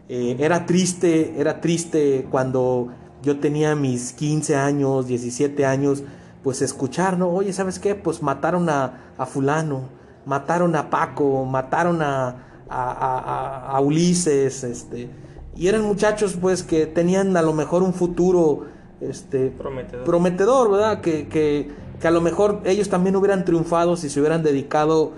Eh, 0.08 0.38
era 0.40 0.66
triste, 0.66 1.34
era 1.38 1.60
triste 1.60 2.26
cuando 2.32 2.94
yo 3.22 3.42
tenía 3.42 3.76
mis 3.76 4.14
15 4.14 4.56
años, 4.56 5.06
17 5.06 5.66
años, 5.66 6.06
pues 6.44 6.62
escuchar, 6.62 7.18
¿no? 7.18 7.28
Oye, 7.28 7.52
¿sabes 7.52 7.78
qué? 7.78 7.94
Pues 7.94 8.24
mataron 8.24 8.70
a, 8.70 9.16
fulano, 9.26 9.90
mataron 10.26 10.76
a 10.76 10.90
Paco, 10.90 11.46
mataron 11.46 12.02
a, 12.02 12.36
a, 12.70 13.80
Ulises, 13.82 14.64
este, 14.64 15.10
y 15.56 15.68
eran 15.68 15.84
muchachos 15.84 16.38
pues 16.40 16.64
que 16.64 16.86
tenían 16.86 17.36
a 17.38 17.42
lo 17.42 17.54
mejor 17.54 17.84
un 17.84 17.94
futuro 17.94 18.66
este, 19.02 19.50
prometedor. 19.52 20.06
prometedor, 20.06 20.72
¿verdad? 20.72 21.02
Que, 21.02 21.28
que, 21.28 21.72
que 22.00 22.08
a 22.08 22.12
lo 22.12 22.22
mejor 22.22 22.62
ellos 22.66 22.90
también 22.90 23.16
hubieran 23.16 23.46
triunfado 23.46 23.96
si 23.96 24.10
se 24.10 24.20
hubieran 24.20 24.44
dedicado 24.44 25.12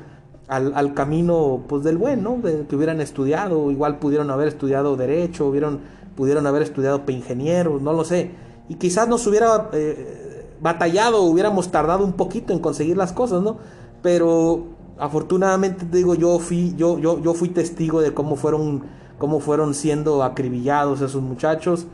al, 0.47 0.93
camino 0.93 1.63
pues 1.67 1.83
del 1.83 1.97
bueno, 1.97 2.37
de, 2.41 2.65
que 2.67 2.75
hubieran 2.75 3.01
estudiado, 3.01 3.71
igual 3.71 3.97
pudieron 3.97 4.29
haber 4.29 4.47
estudiado 4.47 4.95
derecho, 4.95 5.47
hubieron, 5.47 5.79
pudieron 6.15 6.45
haber 6.45 6.61
estudiado 6.61 7.01
ingenieros, 7.07 7.81
no 7.81 7.93
lo 7.93 8.03
sé, 8.03 8.31
y 8.69 8.75
quizás 8.75 9.07
nos 9.07 9.25
hubiera 9.27 9.69
eh, 9.73 10.47
batallado, 10.61 11.23
hubiéramos 11.23 11.71
tardado 11.71 12.05
un 12.05 12.13
poquito 12.13 12.53
en 12.53 12.59
conseguir 12.59 12.97
las 12.97 13.11
cosas, 13.11 13.41
¿no? 13.41 13.57
Pero 14.01 14.74
afortunadamente 14.97 15.85
digo, 15.91 16.15
yo 16.15 16.39
fui, 16.39 16.73
yo, 16.77 16.99
yo, 16.99 17.21
yo 17.21 17.33
fui 17.33 17.49
testigo 17.49 18.01
de 18.01 18.13
cómo 18.13 18.35
fueron, 18.35 18.83
cómo 19.17 19.39
fueron 19.39 19.73
siendo 19.73 20.23
acribillados 20.23 21.01
esos 21.01 21.21
muchachos, 21.21 21.87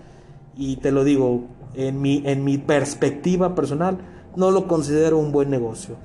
y 0.56 0.78
te 0.78 0.92
lo 0.92 1.04
digo, 1.04 1.46
en 1.74 2.02
mi, 2.02 2.22
en 2.26 2.44
mi 2.44 2.58
perspectiva 2.58 3.56
personal, 3.56 4.00
no 4.36 4.52
lo 4.52 4.68
considero 4.68 5.18
un 5.18 5.32
buen 5.32 5.50
negocio. 5.50 5.96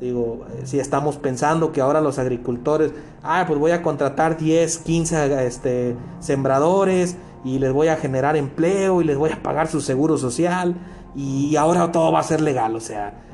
Digo, 0.00 0.46
eh, 0.50 0.62
si 0.64 0.78
estamos 0.78 1.16
pensando 1.16 1.72
que 1.72 1.80
ahora 1.80 2.00
los 2.00 2.18
agricultores, 2.18 2.92
ah, 3.22 3.44
pues 3.46 3.58
voy 3.58 3.72
a 3.72 3.82
contratar 3.82 4.36
10, 4.36 4.78
15 4.78 5.46
este, 5.46 5.96
sembradores 6.20 7.16
y 7.44 7.58
les 7.58 7.72
voy 7.72 7.88
a 7.88 7.96
generar 7.96 8.36
empleo 8.36 9.00
y 9.00 9.04
les 9.04 9.16
voy 9.16 9.30
a 9.30 9.42
pagar 9.42 9.66
su 9.66 9.80
seguro 9.80 10.16
social 10.16 10.76
y 11.16 11.56
ahora 11.56 11.90
todo 11.90 12.12
va 12.12 12.20
a 12.20 12.24
ser 12.24 12.40
legal. 12.40 12.76
O 12.76 12.80
sea, 12.80 13.27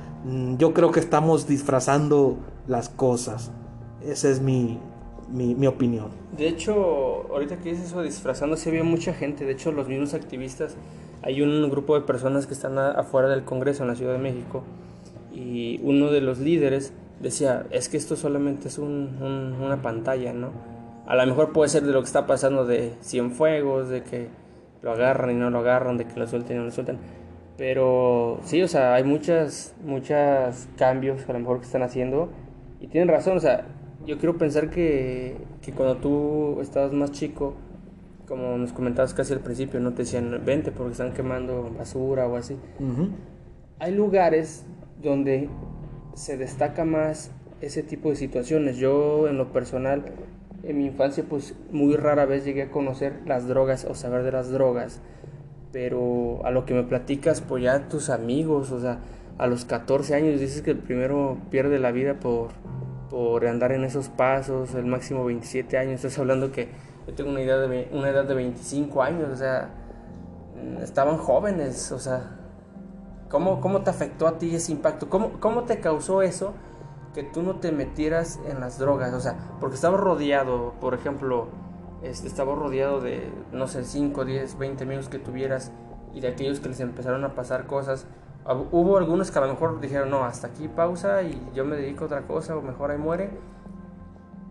yo 0.59 0.73
creo 0.73 0.91
que 0.91 1.01
estamos 1.01 1.47
disfrazando 1.47 2.37
las 2.67 2.89
cosas. 2.89 3.53
Esa 4.05 4.31
es 4.31 4.41
mi, 4.41 4.79
mi, 5.31 5.67
opinión. 5.67 6.09
De 6.37 6.49
hecho, 6.49 6.75
ahorita 7.31 7.57
que 7.57 7.71
dices 7.71 7.87
eso, 7.87 8.03
disfrazando, 8.03 8.57
se 8.57 8.71
ve 8.71 8.83
mucha 8.83 9.13
gente. 9.13 9.45
De 9.45 9.53
hecho, 9.53 9.73
los 9.73 9.89
mismos 9.89 10.15
activistas 10.15 10.77
hay 11.23 11.43
un 11.43 11.71
grupo 11.71 11.95
de 11.95 12.03
personas 12.03 12.47
que 12.47 12.55
están 12.55 12.79
afuera 12.79 13.29
del 13.29 13.45
Congreso 13.45 13.83
en 13.83 13.89
la 13.89 13.95
Ciudad 13.95 14.13
de 14.13 14.19
México 14.19 14.63
y 15.33 15.81
uno 15.83 16.11
de 16.11 16.21
los 16.21 16.39
líderes 16.39 16.93
decía, 17.21 17.67
es 17.71 17.89
que 17.89 17.97
esto 17.97 18.17
solamente 18.17 18.69
es 18.69 18.79
una 18.79 19.81
pantalla, 19.83 20.33
¿no? 20.33 20.51
A 21.07 21.17
lo 21.17 21.27
mejor 21.27 21.53
puede 21.53 21.69
ser 21.69 21.85
de 21.85 21.93
lo 21.93 22.01
que 22.01 22.07
está 22.07 22.27
pasando 22.27 22.65
de 22.67 22.95
Cienfuegos, 23.03 23.89
de 23.89 24.03
que 24.03 24.29
lo 24.83 24.93
agarran 24.93 25.31
y 25.31 25.35
no 25.35 25.51
lo 25.51 25.59
agarran, 25.59 25.97
de 25.97 26.07
que 26.07 26.19
lo 26.19 26.27
suelten 26.27 26.57
y 26.57 26.59
no 26.61 26.67
lo 26.67 26.71
sueltan. 26.71 26.99
Pero 27.57 28.41
sí, 28.45 28.63
o 28.63 28.69
sea, 28.69 28.95
hay 28.95 29.05
muchas, 29.05 29.75
muchos 29.85 30.69
cambios 30.77 31.29
a 31.29 31.33
lo 31.33 31.39
mejor 31.39 31.61
que 31.61 31.67
están 31.67 31.83
haciendo 31.83 32.31
y 32.81 32.89
tienen 32.89 33.09
razón, 33.09 33.37
o 33.37 33.41
sea, 33.41 33.67
yo 34.07 34.19
quiero 34.19 34.37
pensar 34.37 34.71
que, 34.71 35.37
que 35.63 35.73
cuando 35.73 35.97
tú 35.97 36.61
estabas 36.61 36.93
más 36.93 37.13
chico, 37.13 37.55
como 38.27 38.57
nos 38.59 38.73
comentabas 38.73 39.15
casi 39.15 39.33
al 39.33 39.41
principio, 39.41 39.81
no 39.81 39.93
te 39.93 40.03
decían 40.03 40.43
vente 40.45 40.71
porque 40.71 40.93
están 40.93 41.13
quemando 41.13 41.71
basura 41.77 42.27
o 42.27 42.37
así. 42.37 42.57
Hay 43.79 43.95
lugares 43.95 44.65
donde 45.03 45.49
se 46.15 46.37
destaca 46.37 46.85
más 46.85 47.31
ese 47.61 47.83
tipo 47.83 48.11
de 48.11 48.17
situaciones. 48.17 48.77
Yo 48.77 49.29
en 49.29 49.39
lo 49.39 49.53
personal, 49.53 50.05
en 50.63 50.79
mi 50.79 50.87
infancia, 50.87 51.25
pues 51.29 51.55
muy 51.71 51.97
rara 51.97 52.25
vez 52.25 52.45
llegué 52.45 52.63
a 52.63 52.71
conocer 52.71 53.21
las 53.27 53.47
drogas 53.47 53.85
o 53.85 53.95
saber 53.95 54.23
de 54.23 54.33
las 54.33 54.51
drogas. 54.51 55.01
Pero 55.75 56.39
a 56.47 56.53
lo 56.53 56.67
que 56.67 56.73
me 56.73 56.85
platicas, 56.85 57.41
pues 57.41 57.65
ya 57.65 57.89
tus 57.89 58.09
amigos, 58.09 58.71
o 58.71 58.81
sea, 58.81 59.01
a 59.39 59.49
los 59.49 59.65
14 59.65 60.15
años 60.15 60.39
dices 60.39 60.63
que 60.63 60.71
el 60.71 60.79
primero 60.79 61.37
pierde 61.51 61.81
la 61.81 61.91
vida 61.91 62.15
por, 62.15 62.51
por 63.11 63.45
andar 63.45 63.73
en 63.73 63.83
esos 63.83 64.09
pasos, 64.09 64.73
el 64.77 64.87
máximo 64.87 65.25
27 65.25 65.77
años, 65.77 65.95
estás 65.97 66.17
hablando 66.21 66.53
que 66.53 66.69
yo 67.09 67.15
tengo 67.15 67.31
una 67.31 67.41
edad 67.41 67.69
de, 67.69 67.89
una 67.91 68.09
edad 68.09 68.25
de 68.25 68.35
25 68.35 69.03
años, 69.03 69.29
o 69.33 69.37
sea, 69.37 69.71
mm, 70.63 70.81
estaban 70.81 71.17
jóvenes, 71.19 71.91
o 71.91 71.99
sea, 71.99 72.39
¿cómo, 73.29 73.61
cómo 73.61 73.83
te 73.83 73.91
afectó 73.91 74.29
a 74.29 74.39
ti 74.39 74.55
ese 74.55 74.71
impacto? 74.71 75.11
¿Cómo, 75.11 75.41
¿Cómo 75.41 75.65
te 75.65 75.81
causó 75.81 76.23
eso 76.23 76.55
que 77.15 77.25
tú 77.25 77.43
no 77.43 77.57
te 77.57 77.73
metieras 77.73 78.39
en 78.49 78.61
las 78.61 78.79
drogas? 78.79 79.13
O 79.13 79.19
sea, 79.19 79.35
porque 79.59 79.75
estaba 79.75 79.97
rodeado, 79.97 80.75
por 80.81 80.95
ejemplo, 80.95 81.49
este, 82.05 82.29
estaba 82.29 82.55
rodeado 82.55 83.01
de, 83.01 83.31
no 83.53 83.67
sé, 83.67 83.85
5, 83.85 84.25
10, 84.25 84.59
20 84.59 84.85
amigos 84.85 85.09
que 85.09 85.19
tuvieras 85.19 85.73
y 86.13 86.21
de 86.21 86.29
aquellos 86.29 86.61
que 86.61 86.69
les 86.69 86.81
empezaron 86.81 87.25
a 87.25 87.35
pasar 87.35 87.67
cosas. 87.67 88.07
Hubo 88.71 88.99
algunos 88.99 89.31
que 89.31 89.39
a 89.39 89.43
lo 89.43 89.49
mejor 89.49 89.81
dijeron, 89.81 90.11
no, 90.11 90.25
hasta 90.25 90.49
aquí 90.49 90.69
pausa 90.69 91.23
y 91.23 91.41
yo 91.55 91.65
me 91.65 91.77
dedico 91.77 92.05
a 92.05 92.07
otra 92.07 92.23
cosa 92.23 92.57
o 92.57 92.63
mejor 92.63 92.91
ahí 92.91 92.99
muere 92.99 93.31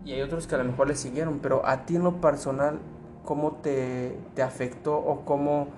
y 0.04 0.12
hay 0.12 0.20
otros 0.20 0.46
que 0.46 0.54
a 0.54 0.58
lo 0.58 0.64
mejor 0.64 0.88
le 0.88 0.96
siguieron, 0.96 1.38
pero 1.38 1.66
a 1.66 1.86
ti 1.86 1.96
en 1.96 2.04
lo 2.04 2.20
personal, 2.20 2.78
¿cómo 3.24 3.52
te, 3.62 4.18
te 4.34 4.42
afectó 4.42 4.96
o 4.96 5.24
cómo 5.24 5.68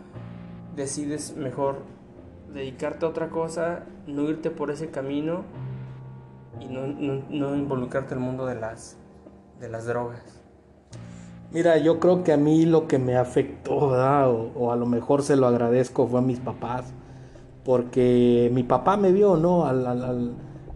decides 0.74 1.36
mejor 1.36 1.82
dedicarte 2.52 3.06
a 3.06 3.08
otra 3.08 3.28
cosa, 3.28 3.84
no 4.06 4.22
irte 4.22 4.50
por 4.50 4.70
ese 4.70 4.90
camino 4.90 5.44
y 6.60 6.66
no, 6.66 6.86
no, 6.86 7.54
involucrarte 7.54 8.14
en 8.14 8.20
el 8.20 8.26
mundo 8.26 8.46
de 8.46 8.56
las, 8.56 8.96
de 9.60 9.68
las 9.68 9.86
drogas? 9.86 10.35
Mira, 11.56 11.78
yo 11.78 12.00
creo 12.00 12.22
que 12.22 12.34
a 12.34 12.36
mí 12.36 12.66
lo 12.66 12.86
que 12.86 12.98
me 12.98 13.16
afectó, 13.16 13.76
O, 13.76 14.72
a 14.72 14.76
lo 14.76 14.84
mejor 14.84 15.22
se 15.22 15.36
lo 15.36 15.46
agradezco, 15.46 16.06
fue 16.06 16.18
a 16.18 16.22
mis 16.22 16.38
papás. 16.38 16.84
Porque 17.64 18.50
mi 18.52 18.62
papá 18.62 18.98
me 18.98 19.10
vio, 19.10 19.38
¿no? 19.38 19.66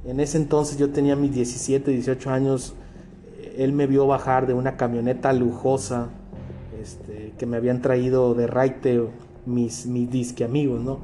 en 0.07 0.21
ese 0.21 0.39
entonces 0.39 0.79
yo 0.79 0.89
tenía 0.89 1.17
mis 1.17 1.35
17, 1.35 1.91
18 1.91 2.31
años 2.31 2.73
él 3.59 3.75
me 3.75 3.87
vio 3.87 4.07
bajar 4.07 4.47
de 4.47 4.55
una 4.55 4.79
camioneta 4.79 5.35
lujosa 5.35 6.09
este, 6.81 7.35
que 7.37 7.45
me 7.45 7.59
habían 7.59 7.83
traído 7.83 8.33
de 8.33 8.47
Raite 8.47 9.07
mis, 9.45 9.85
mis 9.85 10.11
disque 10.11 10.45
amigos, 10.45 10.81
¿no? 10.81 11.01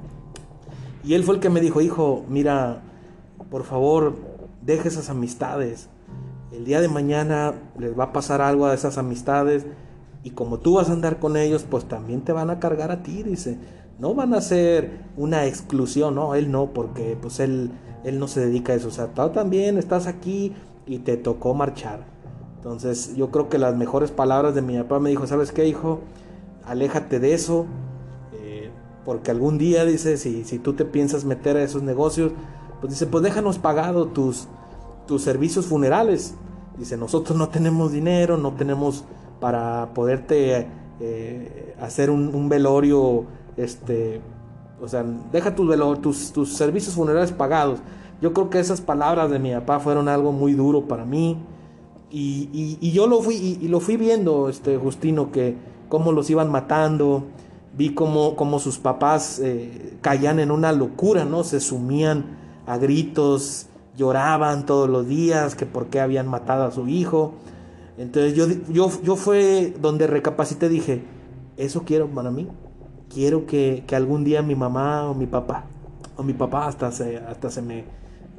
Y 1.04 1.12
él 1.12 1.22
fue 1.22 1.34
el 1.34 1.40
que 1.42 1.50
me 1.50 1.60
dijo, 1.60 1.82
hijo, 1.82 2.24
mira, 2.30 2.80
por 3.50 3.64
favor, 3.64 4.16
deje 4.62 4.88
esas 4.88 5.10
amistades. 5.10 5.90
El 6.52 6.64
día 6.64 6.80
de 6.80 6.88
mañana 6.88 7.54
les 7.78 7.98
va 7.98 8.04
a 8.04 8.12
pasar 8.12 8.40
algo 8.40 8.66
a 8.66 8.74
esas 8.74 8.98
amistades 8.98 9.66
y 10.22 10.30
como 10.30 10.58
tú 10.58 10.74
vas 10.74 10.90
a 10.90 10.92
andar 10.92 11.18
con 11.18 11.36
ellos, 11.36 11.64
pues 11.68 11.84
también 11.84 12.22
te 12.22 12.32
van 12.32 12.50
a 12.50 12.58
cargar 12.58 12.90
a 12.90 13.02
ti, 13.02 13.22
dice. 13.22 13.58
No 13.98 14.14
van 14.14 14.34
a 14.34 14.40
ser 14.40 15.04
una 15.16 15.46
exclusión, 15.46 16.16
no, 16.16 16.34
él 16.34 16.50
no, 16.50 16.72
porque 16.72 17.16
pues 17.20 17.40
él, 17.40 17.70
él 18.04 18.18
no 18.18 18.28
se 18.28 18.40
dedica 18.40 18.72
a 18.72 18.76
eso. 18.76 18.88
O 18.88 18.90
sea, 18.90 19.14
tú 19.14 19.28
también 19.30 19.78
estás 19.78 20.06
aquí 20.06 20.52
y 20.86 20.98
te 20.98 21.16
tocó 21.16 21.54
marchar. 21.54 22.04
Entonces 22.56 23.14
yo 23.14 23.30
creo 23.30 23.48
que 23.48 23.58
las 23.58 23.76
mejores 23.76 24.10
palabras 24.10 24.54
de 24.54 24.62
mi 24.62 24.76
papá 24.76 24.98
me 24.98 25.10
dijo, 25.10 25.26
¿sabes 25.26 25.52
qué, 25.52 25.66
hijo? 25.66 26.00
Aléjate 26.64 27.20
de 27.20 27.32
eso, 27.32 27.66
eh, 28.32 28.70
porque 29.04 29.30
algún 29.30 29.58
día, 29.58 29.84
dice, 29.84 30.16
si, 30.16 30.44
si 30.44 30.58
tú 30.58 30.72
te 30.72 30.84
piensas 30.84 31.24
meter 31.24 31.56
a 31.56 31.62
esos 31.62 31.82
negocios, 31.82 32.32
pues 32.80 32.92
dice, 32.92 33.06
pues 33.06 33.22
déjanos 33.22 33.60
pagado 33.60 34.08
tus, 34.08 34.48
tus 35.06 35.22
servicios 35.22 35.66
funerales. 35.66 36.34
Dice, 36.78 36.96
nosotros 36.96 37.38
no 37.38 37.48
tenemos 37.48 37.92
dinero, 37.92 38.36
no 38.36 38.52
tenemos 38.52 39.04
para 39.40 39.90
poderte 39.94 40.66
eh, 41.00 41.74
hacer 41.80 42.10
un, 42.10 42.48
velorio, 42.48 43.24
este, 43.56 44.20
o 44.80 44.88
sea, 44.88 45.04
deja 45.32 45.54
tus, 45.54 46.00
tus, 46.00 46.32
tus 46.32 46.52
servicios 46.52 46.94
funerales 46.94 47.32
pagados. 47.32 47.80
Yo 48.20 48.32
creo 48.32 48.50
que 48.50 48.58
esas 48.58 48.80
palabras 48.80 49.30
de 49.30 49.38
mi 49.38 49.52
papá 49.52 49.78
fueron 49.80 50.08
algo 50.08 50.32
muy 50.32 50.52
duro 50.54 50.88
para 50.88 51.04
mí. 51.04 51.38
Y, 52.10 52.90
yo 52.92 53.06
lo 53.06 53.20
fui, 53.20 53.58
y, 53.60 53.68
lo 53.68 53.80
fui 53.80 53.96
viendo, 53.96 54.48
este 54.48 54.78
Justino, 54.78 55.32
que 55.32 55.56
cómo 55.88 56.12
los 56.12 56.30
iban 56.30 56.50
matando, 56.50 57.24
vi 57.76 57.94
cómo, 57.94 58.36
cómo 58.36 58.58
sus 58.58 58.78
papás 58.78 59.38
eh, 59.42 59.98
caían 60.00 60.40
en 60.40 60.50
una 60.50 60.72
locura, 60.72 61.24
¿no? 61.24 61.44
Se 61.44 61.60
sumían 61.60 62.38
a 62.66 62.78
gritos, 62.78 63.66
lloraban 63.96 64.66
todos 64.66 64.88
los 64.88 65.06
días, 65.06 65.54
que 65.54 65.66
por 65.66 65.86
qué 65.86 66.00
habían 66.00 66.28
matado 66.28 66.64
a 66.64 66.70
su 66.70 66.88
hijo. 66.88 67.34
Entonces 67.98 68.34
yo, 68.34 68.46
yo, 68.68 68.90
yo 69.02 69.16
fue 69.16 69.74
donde 69.80 70.06
recapacité, 70.06 70.68
dije, 70.68 71.02
eso 71.56 71.84
quiero 71.84 72.08
para 72.08 72.30
mí. 72.30 72.48
Quiero 73.08 73.46
que, 73.46 73.84
que, 73.86 73.96
algún 73.96 74.24
día 74.24 74.42
mi 74.42 74.54
mamá 74.54 75.08
o 75.08 75.14
mi 75.14 75.26
papá, 75.26 75.64
o 76.16 76.22
mi 76.22 76.34
papá 76.34 76.66
hasta 76.66 76.90
se, 76.90 77.16
hasta 77.18 77.50
se 77.50 77.62
me, 77.62 77.84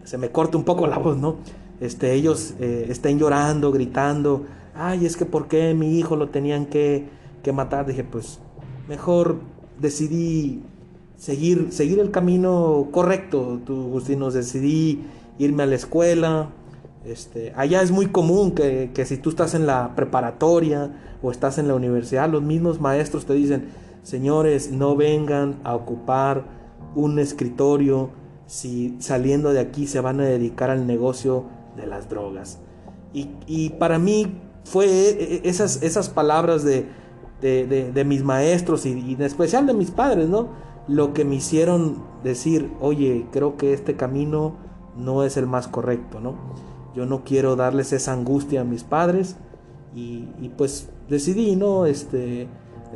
se 0.03 0.17
me 0.17 0.29
corte 0.31 0.57
un 0.57 0.63
poco 0.63 0.85
la 0.87 0.97
voz, 0.97 1.17
¿no? 1.17 1.37
este, 1.79 2.13
ellos 2.13 2.55
eh, 2.59 2.87
estén 2.89 3.19
llorando, 3.19 3.71
gritando, 3.71 4.45
ay, 4.75 5.05
es 5.05 5.17
que 5.17 5.25
por 5.25 5.47
qué 5.47 5.73
mi 5.73 5.97
hijo 5.97 6.15
lo 6.15 6.29
tenían 6.29 6.65
que, 6.65 7.07
que 7.43 7.51
matar. 7.51 7.85
Dije, 7.85 8.03
pues 8.03 8.39
mejor 8.87 9.37
decidí 9.79 10.63
seguir, 11.17 11.67
seguir 11.71 11.99
el 11.99 12.11
camino 12.11 12.87
correcto, 12.91 13.59
tú, 13.65 13.83
Agustino, 13.85 14.31
decidí 14.31 15.03
irme 15.37 15.63
a 15.63 15.65
la 15.65 15.75
escuela. 15.75 16.49
Este, 17.05 17.53
allá 17.55 17.81
es 17.81 17.91
muy 17.91 18.07
común 18.07 18.51
que, 18.51 18.91
que 18.93 19.05
si 19.05 19.17
tú 19.17 19.29
estás 19.29 19.53
en 19.53 19.65
la 19.65 19.95
preparatoria 19.95 20.91
o 21.21 21.31
estás 21.31 21.57
en 21.57 21.67
la 21.67 21.75
universidad, 21.75 22.29
los 22.29 22.43
mismos 22.43 22.81
maestros 22.81 23.25
te 23.25 23.33
dicen, 23.33 23.69
señores, 24.03 24.71
no 24.71 24.95
vengan 24.95 25.59
a 25.63 25.75
ocupar 25.75 26.45
un 26.95 27.19
escritorio 27.19 28.09
si 28.47 28.95
saliendo 28.99 29.53
de 29.53 29.59
aquí 29.59 29.87
se 29.87 29.99
van 29.99 30.19
a 30.21 30.25
dedicar 30.25 30.69
al 30.69 30.87
negocio 30.87 31.45
de 31.75 31.85
las 31.85 32.09
drogas. 32.09 32.59
Y, 33.13 33.69
para 33.79 33.97
mí 33.97 34.39
fue 34.63 34.85
e, 34.85 35.35
e, 35.35 35.41
esas, 35.49 35.81
esas 35.81 36.09
palabras 36.09 36.63
de, 36.63 36.85
de, 37.41 38.05
mis 38.05 38.23
maestros 38.23 38.85
y, 38.85 39.13
en 39.13 39.21
especial 39.21 39.65
de 39.65 39.73
mis 39.73 39.89
padres, 39.91 40.29
¿no? 40.29 40.49
Lo 40.87 41.13
que 41.13 41.25
me 41.25 41.35
hicieron 41.35 42.03
decir, 42.23 42.71
oye, 42.79 43.25
creo 43.31 43.57
que 43.57 43.73
este 43.73 43.95
camino 43.95 44.55
no 44.97 45.23
es 45.23 45.37
el 45.37 45.47
más 45.47 45.67
correcto, 45.67 46.19
¿no? 46.19 46.35
Yo 46.95 47.05
no 47.05 47.23
quiero 47.23 47.55
darles 47.55 47.93
esa 47.93 48.13
angustia 48.13 48.61
a 48.61 48.63
mis 48.63 48.83
padres 48.83 49.35
y, 49.95 50.51
pues 50.57 50.89
decidí, 51.09 51.55
¿no? 51.55 51.85
Este, 51.85 52.47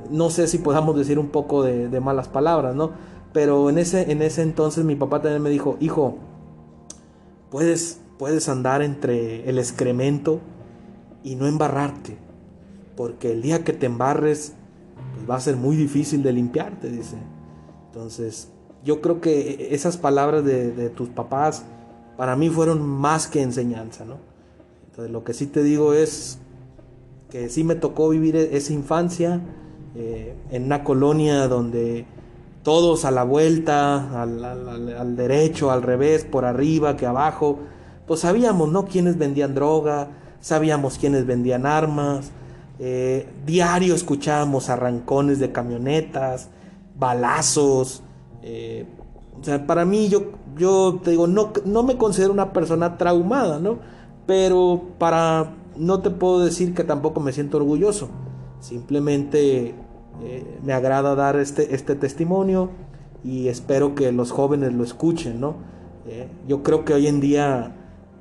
no 0.10 0.30
sé 0.30 0.48
si 0.48 0.58
podamos 0.58 0.96
decir 0.96 1.20
un 1.20 1.30
poco 1.30 1.64
de, 1.64 2.00
malas 2.00 2.28
palabras, 2.28 2.76
¿no? 2.76 2.92
Pero 3.34 3.70
en 3.70 3.78
ese, 3.78 4.12
en 4.12 4.22
ese 4.22 4.42
entonces 4.42 4.84
mi 4.84 4.96
papá 4.96 5.22
también 5.22 5.42
me 5.42 5.50
dijo, 5.50 5.78
hijo, 5.80 6.18
puedes 7.50 8.02
puedes 8.22 8.48
andar 8.50 8.84
entre 8.84 9.50
el 9.50 9.58
excremento 9.58 10.42
y 11.24 11.34
no 11.34 11.48
embarrarte, 11.48 12.20
porque 12.96 13.32
el 13.32 13.42
día 13.42 13.64
que 13.64 13.74
te 13.74 13.88
embarres 13.88 14.54
pues 15.16 15.28
va 15.28 15.38
a 15.38 15.40
ser 15.40 15.56
muy 15.56 15.76
difícil 15.76 16.22
de 16.22 16.32
limpiarte, 16.32 16.92
dice. 16.92 17.16
Entonces, 17.88 18.50
yo 18.86 19.02
creo 19.02 19.22
que 19.22 19.70
esas 19.72 19.98
palabras 19.98 20.46
de, 20.46 20.92
tus 20.92 21.10
papás 21.10 21.66
para 22.18 22.36
mí 22.36 22.50
fueron 22.50 22.82
más 22.82 23.28
que 23.28 23.42
enseñanza, 23.42 24.06
¿no? 24.06 24.18
Entonces, 24.90 25.12
lo 25.12 25.24
que 25.24 25.34
sí 25.34 25.48
te 25.48 25.64
digo 25.64 25.94
es 25.94 26.40
que 27.30 27.50
sí 27.50 27.64
me 27.64 27.76
tocó 27.76 28.10
vivir 28.10 28.36
e-, 28.36 28.58
esa 28.58 28.74
infancia 28.74 29.42
eh, 29.96 30.36
en 30.52 30.66
una 30.66 30.84
colonia 30.84 31.48
donde 31.48 32.06
todos 32.64 33.06
a 33.06 33.12
la 33.12 33.24
vuelta, 33.24 34.22
al, 34.22 35.16
derecho, 35.16 35.72
al 35.72 35.82
revés, 35.82 36.26
por 36.26 36.46
arriba, 36.46 36.96
que 36.96 37.06
abajo, 37.06 37.60
pues 38.06 38.20
sabíamos, 38.20 38.72
¿no? 38.72 38.86
Quiénes 38.86 39.18
vendían 39.18 39.56
droga, 39.56 40.10
sabíamos 40.42 40.98
quiénes 40.98 41.26
vendían 41.26 41.66
armas, 41.66 42.32
eh, 42.78 43.28
diario 43.46 43.96
escuchábamos 43.96 44.70
arrancones 44.70 45.40
de 45.40 45.52
camionetas, 45.52 46.50
balazos. 46.98 48.04
Eh, 48.44 48.86
o 49.42 49.44
sea, 49.44 49.66
para 49.66 49.86
mí 49.86 50.08
yo, 50.08 50.32
yo 50.56 51.00
te 51.04 51.12
digo, 51.12 51.28
no, 51.28 51.52
no 51.66 51.84
me 51.84 51.98
considero 51.98 52.32
una 52.32 52.54
persona 52.54 52.98
traumada, 52.98 53.60
¿no? 53.60 53.80
Pero 54.28 54.84
para, 55.00 55.56
no 55.76 56.02
te 56.02 56.12
puedo 56.12 56.44
decir 56.44 56.74
que 56.76 56.84
tampoco 56.84 57.20
me 57.20 57.34
siento 57.34 57.58
orgulloso. 57.58 58.10
Simplemente 58.60 59.74
eh, 60.22 60.60
me 60.64 60.74
agrada 60.74 61.16
dar 61.16 61.38
este, 61.38 61.74
este 61.74 61.96
testimonio 61.96 62.70
y 63.24 63.48
espero 63.48 63.96
que 63.96 64.12
los 64.12 64.32
jóvenes 64.32 64.74
lo 64.74 64.84
escuchen, 64.84 65.40
¿no? 65.40 65.72
yo 66.46 66.62
creo 66.62 66.84
que 66.84 66.94
hoy 66.94 67.08
en 67.08 67.22
día 67.22 67.74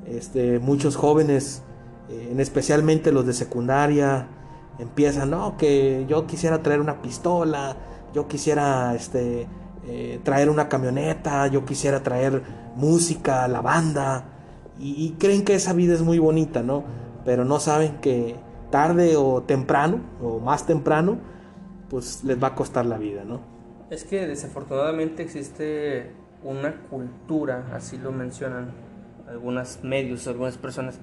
este, 0.07 0.59
muchos 0.59 0.97
jóvenes, 0.97 1.63
eh, 2.09 2.29
en 2.33 2.41
especialmente 2.41 3.13
los 3.13 3.27
de 3.27 3.33
secundaria, 3.33 4.29
empiezan, 4.79 5.31
no, 5.31 5.57
que 5.57 6.07
yo 6.09 6.27
quisiera 6.27 6.63
traer 6.63 6.81
una 6.81 7.03
pistola, 7.03 7.77
yo 8.15 8.27
quisiera 8.29 8.95
este, 8.95 9.47
eh, 9.87 10.21
traer 10.23 10.51
una 10.51 10.69
camioneta, 10.69 11.47
yo 11.47 11.64
quisiera 11.64 12.03
traer 12.03 12.43
música, 12.77 13.49
la 13.49 13.61
banda, 13.61 14.25
y, 14.83 15.14
creen 15.19 15.45
que 15.45 15.55
esa 15.55 15.75
vida 15.75 15.93
es 15.93 16.01
muy 16.01 16.19
bonita, 16.19 16.62
¿no? 16.62 16.85
Pero 17.27 17.45
no 17.45 17.61
saben 17.61 17.99
que 18.01 18.37
tarde 18.71 19.16
o 19.16 19.43
temprano, 19.43 20.01
o 20.23 20.38
más 20.38 20.64
temprano, 20.64 21.19
pues 21.90 22.25
les 22.25 22.43
va 22.43 22.49
a 22.49 22.55
costar 22.55 22.87
la 22.87 22.97
vida, 22.97 23.25
¿no? 23.25 23.40
Es 23.90 24.05
que 24.05 24.27
desafortunadamente 24.27 25.23
existe 25.23 26.12
una 26.43 26.81
cultura, 26.88 27.66
así 27.75 27.99
lo 27.99 28.11
mencionan, 28.11 28.73
algunos 29.29 29.81
medios, 29.83 30.27
algunas 30.27 30.57
personas, 30.57 30.99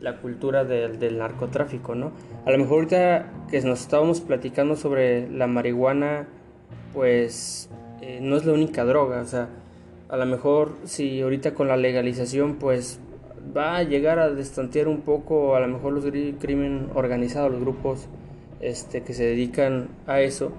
la 0.00 0.20
cultura 0.20 0.64
del, 0.64 1.18
narcotráfico, 1.18 1.94
¿no? 1.94 2.10
A 2.44 2.50
lo 2.50 2.58
mejor 2.58 2.74
ahorita 2.74 3.46
que 3.50 3.60
nos 3.62 3.82
estábamos 3.82 4.20
platicando 4.20 4.74
sobre 4.74 5.30
la 5.30 5.46
marihuana, 5.46 6.26
pues 6.92 7.70
eh, 8.00 8.18
no 8.22 8.36
es 8.36 8.44
la 8.44 8.52
única 8.52 8.84
droga, 8.84 9.20
o 9.20 9.26
sea, 9.26 9.48
a 10.08 10.16
lo 10.16 10.26
mejor 10.26 10.76
si 10.84 11.20
ahorita 11.20 11.54
con 11.54 11.68
la 11.68 11.76
legalización, 11.76 12.56
pues 12.56 13.00
va 13.56 13.76
a 13.76 13.82
llegar 13.82 14.18
a 14.18 14.30
destantear 14.30 14.88
un 14.88 15.00
poco 15.00 15.56
a 15.56 15.60
lo 15.60 15.68
mejor 15.68 15.92
los 15.92 16.04
crimen 16.38 16.88
organizado, 16.94 17.48
los 17.48 17.60
grupos 17.60 18.06
este, 18.60 19.02
que 19.02 19.14
se 19.14 19.24
dedican 19.24 19.88
a 20.06 20.20
eso, 20.20 20.52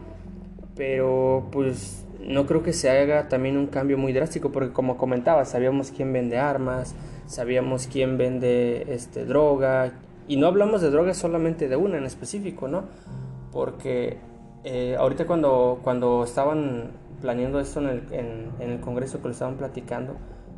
pero 0.76 1.48
pues 1.52 2.06
no 2.26 2.46
creo 2.46 2.64
que 2.64 2.74
se 2.74 2.90
haga 2.90 3.30
también 3.30 3.58
un 3.58 3.68
cambio 3.68 3.98
muy 3.98 4.14
drástico 4.14 4.52
porque 4.52 4.74
como 4.74 4.98
comentaba, 4.98 5.46
sabíamos 5.46 5.92
quién 5.92 6.12
vende 6.14 6.38
armas, 6.38 6.96
sabíamos 7.26 7.88
quién 7.88 8.18
vende 8.18 8.86
este 8.90 9.26
droga, 9.26 9.94
Y 10.30 10.36
no 10.36 10.48
hablamos 10.48 10.82
de 10.82 10.90
drogas 10.90 11.16
solamente 11.18 11.70
de 11.70 11.78
una 11.78 11.98
en 11.98 12.04
específico, 12.04 12.68
¿no? 12.68 12.84
Porque 13.54 14.18
eh, 14.66 14.98
ahorita 15.00 15.26
cuando, 15.26 15.80
cuando 15.82 16.26
estaban 16.26 16.92
planeando 17.22 17.60
esto 17.60 17.80
en 17.80 17.88
el, 17.88 18.04
en, 18.60 18.72
el 18.72 18.80
Congreso 18.80 19.20
que 19.22 19.28
lo 19.28 19.32
estaban 19.32 19.56
platicando, 19.56 20.16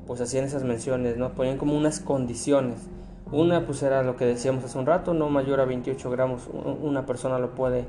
pues 0.07 0.21
hacían 0.21 0.45
esas 0.45 0.63
menciones, 0.63 1.17
¿no? 1.17 1.33
Ponían 1.33 1.57
como 1.57 1.77
unas 1.77 1.99
condiciones. 1.99 2.87
Una 3.31 3.65
pues 3.65 3.83
era 3.83 4.01
lo 4.01 4.15
que 4.15 4.25
decíamos 4.25 4.63
hace 4.63 4.77
un 4.79 4.85
rato, 4.85 5.13
no 5.13 5.29
mayor 5.29 5.59
a 5.59 5.65
28 5.65 6.09
gramos 6.09 6.49
una 6.81 7.05
persona 7.05 7.37
lo 7.37 7.53
puede 7.53 7.85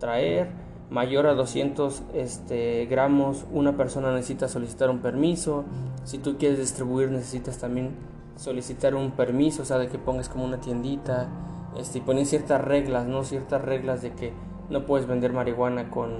traer, 0.00 0.48
mayor 0.90 1.28
a 1.28 1.34
200 1.34 2.02
este, 2.14 2.86
gramos 2.86 3.46
una 3.52 3.76
persona 3.76 4.12
necesita 4.12 4.48
solicitar 4.48 4.90
un 4.90 4.98
permiso, 4.98 5.64
si 6.02 6.18
tú 6.18 6.38
quieres 6.38 6.58
distribuir 6.58 7.10
necesitas 7.12 7.58
también 7.58 7.90
solicitar 8.34 8.96
un 8.96 9.12
permiso, 9.12 9.62
o 9.62 9.64
sea, 9.64 9.78
de 9.78 9.86
que 9.88 9.98
pongas 9.98 10.28
como 10.28 10.44
una 10.44 10.60
tiendita, 10.60 11.28
este, 11.78 11.98
y 11.98 12.24
ciertas 12.24 12.60
reglas, 12.60 13.06
¿no? 13.06 13.22
Ciertas 13.22 13.62
reglas 13.62 14.02
de 14.02 14.12
que 14.12 14.32
no 14.70 14.86
puedes 14.86 15.06
vender 15.06 15.32
marihuana 15.32 15.90
con, 15.90 16.10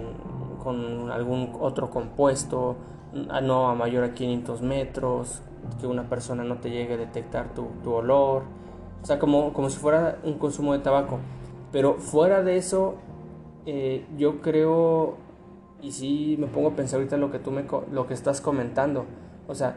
con 0.62 1.10
algún 1.10 1.56
otro 1.60 1.90
compuesto, 1.90 2.76
no 3.12 3.68
a 3.68 3.74
mayor 3.74 4.04
a 4.04 4.14
500 4.14 4.62
metros, 4.62 5.42
que 5.80 5.86
una 5.86 6.08
persona 6.08 6.44
no 6.44 6.58
te 6.58 6.70
llegue 6.70 6.94
a 6.94 6.96
detectar 6.96 7.54
tu, 7.54 7.66
tu 7.82 7.92
olor, 7.92 8.44
o 9.02 9.06
sea, 9.06 9.18
como, 9.18 9.52
como 9.52 9.70
si 9.70 9.78
fuera 9.78 10.18
un 10.24 10.34
consumo 10.34 10.72
de 10.72 10.80
tabaco. 10.80 11.18
Pero 11.72 11.94
fuera 11.94 12.42
de 12.42 12.56
eso, 12.56 12.96
eh, 13.66 14.06
yo 14.16 14.40
creo, 14.40 15.16
y 15.80 15.92
sí 15.92 16.36
me 16.38 16.46
pongo 16.46 16.68
a 16.68 16.76
pensar 16.76 16.98
ahorita 16.98 17.16
lo 17.16 17.30
que 17.30 17.38
tú 17.38 17.50
me, 17.50 17.64
lo 17.90 18.06
que 18.06 18.14
estás 18.14 18.40
comentando, 18.40 19.06
o 19.48 19.54
sea, 19.54 19.76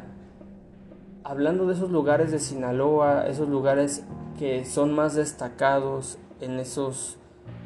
hablando 1.24 1.66
de 1.68 1.74
esos 1.74 1.92
lugares 1.92 2.32
de 2.32 2.40
Sinaloa, 2.40 3.28
esos 3.28 3.48
lugares 3.48 4.06
que 4.38 4.66
son 4.66 4.94
más 4.94 5.16
destacados 5.16 6.18
en 6.42 6.60
esos 6.60 7.18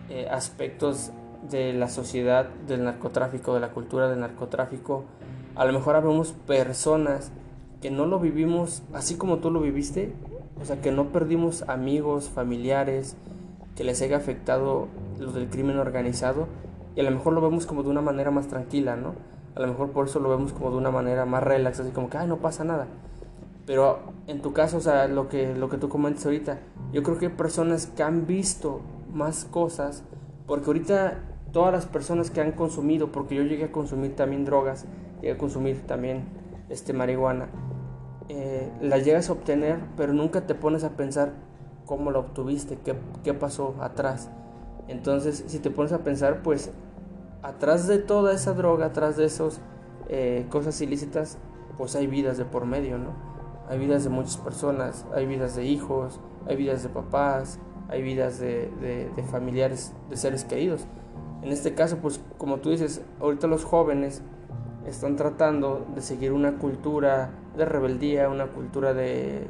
eh, 0.09 0.27
aspectos 0.29 1.11
de 1.49 1.73
la 1.73 1.89
sociedad 1.89 2.49
del 2.67 2.83
narcotráfico, 2.83 3.53
de 3.53 3.59
la 3.59 3.69
cultura 3.69 4.09
del 4.09 4.19
narcotráfico, 4.19 5.05
a 5.55 5.65
lo 5.65 5.73
mejor 5.73 5.95
habemos 5.95 6.31
personas 6.31 7.31
que 7.81 7.91
no 7.91 8.05
lo 8.05 8.19
vivimos 8.19 8.83
así 8.93 9.15
como 9.15 9.37
tú 9.37 9.51
lo 9.51 9.61
viviste, 9.61 10.13
o 10.61 10.65
sea, 10.65 10.81
que 10.81 10.91
no 10.91 11.11
perdimos 11.11 11.63
amigos, 11.69 12.29
familiares, 12.29 13.15
que 13.75 13.83
les 13.83 14.01
haya 14.01 14.17
afectado 14.17 14.87
los 15.19 15.33
del 15.33 15.49
crimen 15.49 15.77
organizado 15.77 16.47
y 16.95 16.99
a 16.99 17.03
lo 17.03 17.11
mejor 17.11 17.33
lo 17.33 17.41
vemos 17.41 17.67
como 17.67 17.83
de 17.83 17.89
una 17.89 18.01
manera 18.01 18.31
más 18.31 18.47
tranquila, 18.47 18.95
¿no? 18.95 19.13
A 19.55 19.59
lo 19.59 19.67
mejor 19.67 19.91
por 19.91 20.07
eso 20.07 20.19
lo 20.19 20.29
vemos 20.29 20.51
como 20.53 20.71
de 20.71 20.77
una 20.77 20.91
manera 20.91 21.25
más 21.25 21.43
relax, 21.43 21.79
así 21.79 21.91
como 21.91 22.09
que, 22.09 22.17
ay, 22.17 22.27
no 22.27 22.37
pasa 22.37 22.63
nada. 22.63 22.87
Pero 23.67 23.99
en 24.25 24.41
tu 24.41 24.53
caso, 24.53 24.77
o 24.77 24.81
sea, 24.81 25.07
lo 25.07 25.29
que, 25.29 25.53
lo 25.55 25.69
que 25.69 25.77
tú 25.77 25.89
comentas 25.89 26.25
ahorita, 26.25 26.59
yo 26.91 27.03
creo 27.03 27.17
que 27.19 27.27
hay 27.27 27.31
personas 27.33 27.85
que 27.85 28.01
han 28.01 28.25
visto 28.25 28.81
más 29.13 29.45
cosas, 29.45 30.03
porque 30.47 30.67
ahorita 30.67 31.19
todas 31.51 31.73
las 31.73 31.85
personas 31.85 32.31
que 32.31 32.41
han 32.41 32.51
consumido, 32.51 33.11
porque 33.11 33.35
yo 33.35 33.43
llegué 33.43 33.65
a 33.65 33.71
consumir 33.71 34.15
también 34.15 34.45
drogas, 34.45 34.85
llegué 35.21 35.33
a 35.33 35.37
consumir 35.37 35.81
también 35.87 36.25
este, 36.69 36.93
marihuana, 36.93 37.47
eh, 38.29 38.71
las 38.81 39.05
llegas 39.05 39.29
a 39.29 39.33
obtener, 39.33 39.79
pero 39.95 40.13
nunca 40.13 40.47
te 40.47 40.55
pones 40.55 40.83
a 40.83 40.91
pensar 40.91 41.33
cómo 41.85 42.11
la 42.11 42.19
obtuviste, 42.19 42.77
qué, 42.83 42.95
qué 43.23 43.33
pasó 43.33 43.75
atrás. 43.79 44.29
Entonces, 44.87 45.43
si 45.47 45.59
te 45.59 45.69
pones 45.69 45.91
a 45.91 45.99
pensar, 45.99 46.41
pues 46.43 46.71
atrás 47.41 47.87
de 47.87 47.97
toda 47.99 48.33
esa 48.33 48.53
droga, 48.53 48.87
atrás 48.87 49.17
de 49.17 49.25
esas 49.25 49.61
eh, 50.09 50.45
cosas 50.49 50.79
ilícitas, 50.81 51.37
pues 51.77 51.95
hay 51.95 52.07
vidas 52.07 52.37
de 52.37 52.45
por 52.45 52.65
medio, 52.65 52.97
¿no? 52.97 53.11
Hay 53.69 53.79
vidas 53.79 54.03
de 54.03 54.09
muchas 54.09 54.37
personas, 54.37 55.05
hay 55.13 55.25
vidas 55.25 55.55
de 55.55 55.65
hijos, 55.65 56.19
hay 56.47 56.55
vidas 56.55 56.83
de 56.83 56.89
papás, 56.89 57.59
hay 57.89 58.01
vidas 58.01 58.39
de, 58.39 59.11
familiares, 59.29 59.93
de 60.09 60.17
seres 60.17 60.45
queridos. 60.45 60.85
En 61.47 61.53
este 61.53 61.73
caso, 61.73 61.99
pues 62.01 62.19
como 62.37 62.57
tú 62.57 62.71
dices, 62.71 63.01
ahorita 63.21 63.47
los 63.47 63.63
jóvenes 63.63 64.21
están 64.85 65.15
tratando 65.15 65.87
de 65.95 66.01
seguir 66.01 66.33
una 66.33 66.57
cultura 66.57 67.29
de 67.55 67.63
rebeldía, 67.63 68.27
una 68.27 68.47
cultura 68.47 68.93
de, 68.93 69.47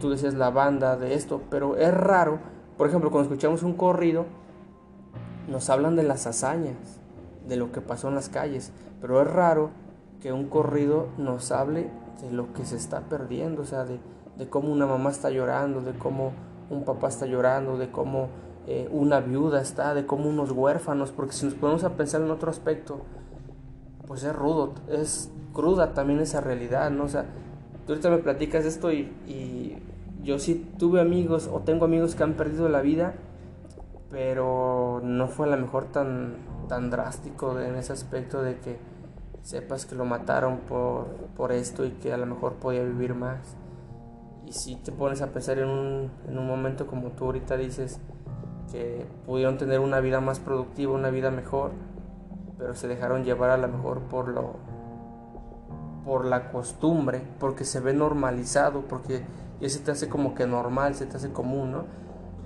tú 0.00 0.10
decías 0.10 0.34
la 0.34 0.50
banda, 0.50 0.96
de 0.96 1.14
esto, 1.14 1.40
pero 1.48 1.76
es 1.76 1.94
raro, 1.94 2.40
por 2.76 2.88
ejemplo, 2.88 3.12
cuando 3.12 3.30
escuchamos 3.30 3.62
un 3.62 3.74
corrido, 3.74 4.26
nos 5.46 5.70
hablan 5.70 5.94
de 5.94 6.02
las 6.02 6.26
hazañas, 6.26 6.98
de 7.46 7.54
lo 7.54 7.70
que 7.70 7.80
pasó 7.80 8.08
en 8.08 8.16
las 8.16 8.28
calles, 8.28 8.72
pero 9.00 9.22
es 9.22 9.30
raro 9.30 9.70
que 10.20 10.32
un 10.32 10.48
corrido 10.48 11.10
nos 11.16 11.52
hable 11.52 11.92
de 12.22 12.32
lo 12.32 12.52
que 12.54 12.64
se 12.64 12.74
está 12.74 13.02
perdiendo, 13.02 13.62
o 13.62 13.66
sea, 13.66 13.84
de, 13.84 14.00
de 14.36 14.48
cómo 14.48 14.72
una 14.72 14.86
mamá 14.86 15.10
está 15.10 15.30
llorando, 15.30 15.80
de 15.80 15.92
cómo 15.92 16.32
un 16.70 16.84
papá 16.84 17.06
está 17.06 17.26
llorando, 17.26 17.78
de 17.78 17.92
cómo 17.92 18.30
eh, 18.72 18.88
una 18.92 19.18
viuda 19.18 19.60
está, 19.60 19.94
de 19.94 20.06
cómo 20.06 20.28
unos 20.28 20.52
huérfanos, 20.52 21.10
porque 21.10 21.32
si 21.32 21.44
nos 21.44 21.54
ponemos 21.54 21.82
a 21.82 21.96
pensar 21.96 22.20
en 22.20 22.30
otro 22.30 22.52
aspecto, 22.52 23.00
pues 24.06 24.22
es 24.22 24.32
rudo, 24.32 24.74
es 24.88 25.28
cruda 25.52 25.92
también 25.92 26.20
esa 26.20 26.40
realidad, 26.40 26.88
¿no? 26.92 27.02
O 27.02 27.08
sea, 27.08 27.24
tú 27.84 27.94
ahorita 27.94 28.10
me 28.10 28.18
platicas 28.18 28.64
esto 28.64 28.92
y, 28.92 29.12
y 29.26 29.76
yo 30.22 30.38
sí 30.38 30.70
tuve 30.78 31.00
amigos 31.00 31.50
o 31.52 31.58
tengo 31.62 31.84
amigos 31.84 32.14
que 32.14 32.22
han 32.22 32.34
perdido 32.34 32.68
la 32.68 32.80
vida, 32.80 33.14
pero 34.08 35.00
no 35.02 35.26
fue 35.26 35.48
a 35.48 35.50
lo 35.50 35.56
mejor 35.56 35.86
tan, 35.86 36.36
tan 36.68 36.90
drástico 36.90 37.58
en 37.58 37.74
ese 37.74 37.92
aspecto 37.92 38.40
de 38.40 38.56
que 38.58 38.78
sepas 39.42 39.84
que 39.84 39.96
lo 39.96 40.04
mataron 40.04 40.58
por, 40.58 41.06
por 41.36 41.50
esto 41.50 41.84
y 41.84 41.90
que 41.90 42.12
a 42.12 42.16
lo 42.16 42.26
mejor 42.26 42.52
podía 42.52 42.84
vivir 42.84 43.14
más. 43.14 43.56
Y 44.46 44.52
si 44.52 44.76
te 44.76 44.92
pones 44.92 45.22
a 45.22 45.32
pensar 45.32 45.58
en 45.58 45.68
un, 45.68 46.10
en 46.28 46.38
un 46.38 46.46
momento 46.46 46.86
como 46.86 47.08
tú 47.08 47.24
ahorita 47.24 47.56
dices, 47.56 47.98
que 48.70 49.06
pudieron 49.26 49.58
tener 49.58 49.80
una 49.80 50.00
vida 50.00 50.20
más 50.20 50.40
productiva, 50.40 50.92
una 50.94 51.10
vida 51.10 51.30
mejor, 51.30 51.72
pero 52.58 52.74
se 52.74 52.88
dejaron 52.88 53.24
llevar 53.24 53.50
a 53.50 53.56
lo 53.56 53.68
mejor 53.68 54.00
por 54.00 54.28
lo 54.28 54.56
por 56.04 56.24
la 56.24 56.50
costumbre, 56.50 57.22
porque 57.38 57.64
se 57.64 57.78
ve 57.78 57.92
normalizado, 57.92 58.82
porque 58.88 59.22
ya 59.60 59.68
se 59.68 59.80
te 59.80 59.90
hace 59.90 60.08
como 60.08 60.34
que 60.34 60.46
normal, 60.46 60.94
se 60.94 61.06
te 61.06 61.16
hace 61.16 61.30
común, 61.30 61.72
¿no? 61.72 61.84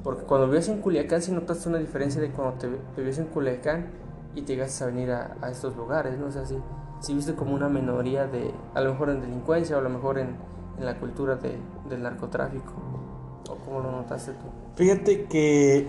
Porque 0.02 0.24
cuando 0.24 0.48
vives 0.48 0.68
en 0.68 0.80
Culiacán 0.80 1.22
si 1.22 1.32
notaste 1.32 1.68
una 1.68 1.78
diferencia 1.78 2.20
de 2.20 2.30
cuando 2.30 2.58
te, 2.58 2.68
vives 2.96 3.18
en 3.18 3.26
Culiacán 3.26 3.86
y 4.34 4.42
te 4.42 4.54
llegas 4.54 4.82
a 4.82 4.86
venir 4.86 5.12
a, 5.12 5.36
estos 5.50 5.76
lugares, 5.76 6.18
¿no? 6.18 6.26
O 6.26 6.30
sea, 6.30 6.44
si, 6.44 6.58
si, 7.00 7.14
viste 7.14 7.34
como 7.34 7.54
una 7.54 7.68
minoría 7.68 8.26
de, 8.26 8.52
a 8.74 8.80
lo 8.80 8.92
mejor 8.92 9.10
en 9.10 9.20
delincuencia 9.20 9.76
o 9.76 9.78
a 9.78 9.82
lo 9.82 9.88
mejor 9.90 10.18
en, 10.18 10.36
en 10.78 10.84
la 10.84 10.98
cultura 10.98 11.36
de, 11.36 11.56
del 11.88 12.02
narcotráfico. 12.02 12.72
¿O 13.48 13.56
cómo 13.56 13.80
lo 13.80 13.92
notaste 13.92 14.32
tú? 14.32 14.46
Fíjate 14.76 15.24
que, 15.24 15.88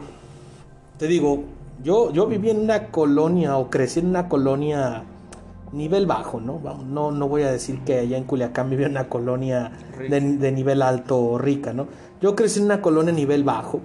te 0.98 1.08
digo, 1.08 1.44
yo, 1.84 2.12
yo 2.12 2.28
viví 2.28 2.50
en 2.50 2.60
una 2.60 2.88
colonia 2.88 3.58
o 3.58 3.70
crecí 3.70 4.00
en 4.00 4.08
una 4.08 4.30
colonia 4.30 5.04
nivel 5.72 6.06
bajo, 6.06 6.40
¿no? 6.40 6.62
No, 6.86 7.12
no 7.12 7.28
voy 7.28 7.44
a 7.44 7.52
decir 7.52 7.80
que 7.82 8.00
allá 8.00 8.18
en 8.18 8.24
Culiacán 8.24 8.70
vivía 8.70 8.86
en 8.86 8.94
una 8.94 9.10
colonia 9.10 9.72
de, 10.10 10.52
nivel 10.52 10.82
alto 10.82 11.20
o 11.20 11.38
rica, 11.38 11.74
¿no? 11.74 11.88
Yo 12.22 12.36
crecí 12.36 12.60
en 12.60 12.66
una 12.66 12.82
colonia 12.82 13.14
nivel 13.14 13.44
bajo, 13.44 13.82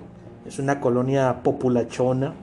es 0.46 0.58
una 0.58 0.80
colonia 0.80 1.42
populachona 1.42 2.34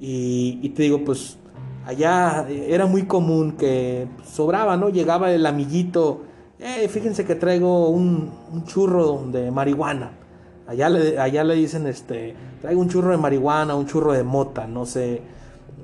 y, 0.00 0.68
te 0.70 0.82
digo, 0.82 1.04
pues 1.04 1.38
allá 1.86 2.46
era 2.48 2.86
muy 2.86 3.04
común 3.04 3.52
que 3.52 4.08
sobraba, 4.24 4.76
¿no? 4.76 4.88
Llegaba 4.88 5.30
el 5.30 5.46
amiguito, 5.46 6.22
eh, 6.58 6.88
fíjense 6.88 7.24
que 7.24 7.36
traigo 7.36 7.88
un, 7.88 8.30
un 8.52 8.64
churro 8.64 9.24
de 9.30 9.50
marihuana 9.50 10.18
Allá 10.66 10.88
le, 10.88 11.18
allá 11.18 11.44
le 11.44 11.54
dicen, 11.54 11.86
este, 11.86 12.34
traigo 12.62 12.80
un 12.80 12.88
churro 12.88 13.10
de 13.10 13.18
marihuana, 13.18 13.74
un 13.74 13.86
churro 13.86 14.12
de 14.12 14.22
mota, 14.22 14.66
no 14.66 14.86
sé 14.86 15.20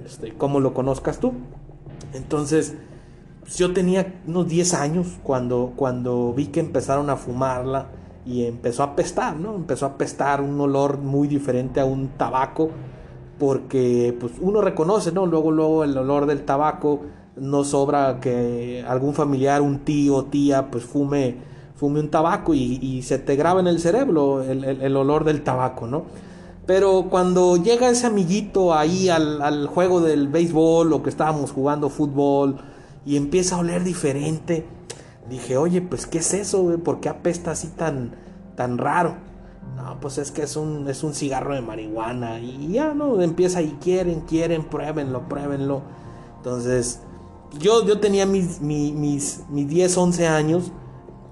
este, 0.06 0.32
cómo 0.32 0.60
lo 0.60 0.72
conozcas 0.72 1.18
tú. 1.18 1.32
Entonces, 2.14 2.74
yo 3.56 3.72
tenía 3.74 4.20
unos 4.26 4.48
10 4.48 4.74
años 4.74 5.18
cuando, 5.22 5.72
cuando 5.76 6.32
vi 6.32 6.46
que 6.46 6.60
empezaron 6.60 7.10
a 7.10 7.16
fumarla 7.16 7.88
y 8.24 8.44
empezó 8.44 8.84
a 8.84 8.94
pestar, 8.94 9.36
¿no? 9.36 9.56
Empezó 9.56 9.86
a 9.86 9.98
pestar 9.98 10.40
un 10.40 10.60
olor 10.60 10.98
muy 10.98 11.26
diferente 11.28 11.80
a 11.80 11.84
un 11.84 12.08
tabaco, 12.16 12.70
porque 13.38 14.16
pues 14.18 14.32
uno 14.40 14.60
reconoce, 14.60 15.10
¿no? 15.12 15.26
Luego, 15.26 15.50
luego 15.50 15.84
el 15.84 15.98
olor 15.98 16.26
del 16.26 16.44
tabaco, 16.44 17.00
no 17.36 17.64
sobra 17.64 18.20
que 18.20 18.84
algún 18.86 19.14
familiar, 19.14 19.62
un 19.62 19.80
tío, 19.80 20.24
tía, 20.24 20.70
pues 20.70 20.84
fume 20.84 21.48
fume 21.78 22.00
un 22.00 22.08
tabaco 22.08 22.54
y, 22.54 23.02
se 23.02 23.18
te 23.20 23.36
graba 23.36 23.60
en 23.60 23.68
el 23.68 23.78
cerebro 23.78 24.42
el, 24.42 24.96
olor 24.96 25.24
del 25.24 25.42
tabaco, 25.42 25.86
¿no? 25.86 26.06
Pero 26.68 27.06
cuando 27.08 27.56
llega 27.56 27.88
ese 27.88 28.06
amiguito 28.06 28.74
ahí 28.74 29.08
al, 29.08 29.68
juego 29.68 30.02
del 30.02 30.28
béisbol 30.28 30.92
o 30.92 31.02
que 31.02 31.08
estábamos 31.08 31.50
jugando 31.50 31.88
fútbol 31.88 32.58
y 33.06 33.16
empieza 33.16 33.56
a 33.56 33.60
oler 33.60 33.84
diferente, 33.84 34.66
dije, 35.30 35.56
oye, 35.56 35.80
pues 35.80 36.06
¿qué 36.06 36.18
es 36.18 36.34
eso? 36.34 36.64
Güey? 36.64 36.76
¿Por 36.76 37.00
qué 37.00 37.08
apesta 37.08 37.52
así 37.52 37.68
tan, 37.68 38.16
tan 38.54 38.76
raro? 38.76 39.14
No, 39.76 39.98
pues 39.98 40.18
es 40.18 40.30
que 40.30 40.42
es 40.42 40.56
un, 40.56 40.86
es 40.90 41.02
un 41.02 41.14
cigarro 41.14 41.54
de 41.54 41.62
marihuana 41.62 42.38
y 42.38 42.68
ya, 42.68 42.92
¿no? 42.92 43.22
Empieza 43.22 43.62
y 43.62 43.78
quieren, 43.80 44.20
quieren, 44.20 44.62
pruébenlo, 44.62 45.26
pruébenlo. 45.26 45.80
Entonces, 46.36 47.00
yo, 47.58 47.86
yo 47.86 47.98
tenía 47.98 48.26
mis, 48.26 48.60
mis, 48.60 48.92
mis, 48.92 49.44
mis 49.48 49.68
10, 49.68 49.96
11 49.96 50.26
años 50.26 50.70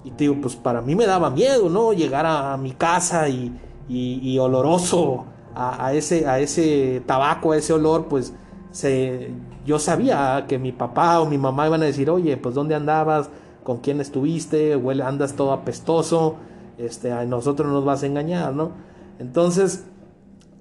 y 0.03 0.12
te 0.12 0.25
digo, 0.25 0.37
pues 0.40 0.57
para 0.57 0.81
mí 0.81 0.94
me 0.94 1.05
daba 1.05 1.29
miedo, 1.29 1.68
¿no? 1.68 1.92
Llegar 1.92 2.25
a, 2.25 2.57
mi 2.57 2.72
casa 2.72 3.29
y, 3.29 3.55
y, 3.88 4.38
oloroso 4.38 5.27
a, 5.55 5.92
ese, 5.94 6.27
a 6.27 6.38
ese 6.38 7.03
tabaco, 7.07 7.53
a 7.53 7.57
ese 7.57 7.72
olor, 7.72 8.07
pues 8.07 8.35
se, 8.72 9.31
yo 9.64 9.79
sabía 9.79 10.44
que 10.49 10.59
mi 10.59 10.72
papá 10.72 11.20
o 11.20 11.27
mi 11.27 11.38
mamá 11.38 11.66
iban 11.66 11.83
a 11.83 11.87
decir, 11.87 12.11
oye, 12.11 12.37
pues 12.37 12.55
¿dónde 12.55 12.75
andabas? 12.75 13.31
¿Con 13.62 13.79
quién 13.79 14.01
estuviste? 14.01 14.77
Huele, 14.77 15.03
andas 15.03 15.35
todo 15.35 15.53
apestoso, 15.53 16.37
este, 16.79 17.12
a 17.12 17.25
nosotros 17.25 17.72
nos 17.72 17.85
vas 17.85 18.03
a 18.03 18.07
engañar, 18.07 18.55
¿no? 18.55 18.72
Entonces, 19.18 19.85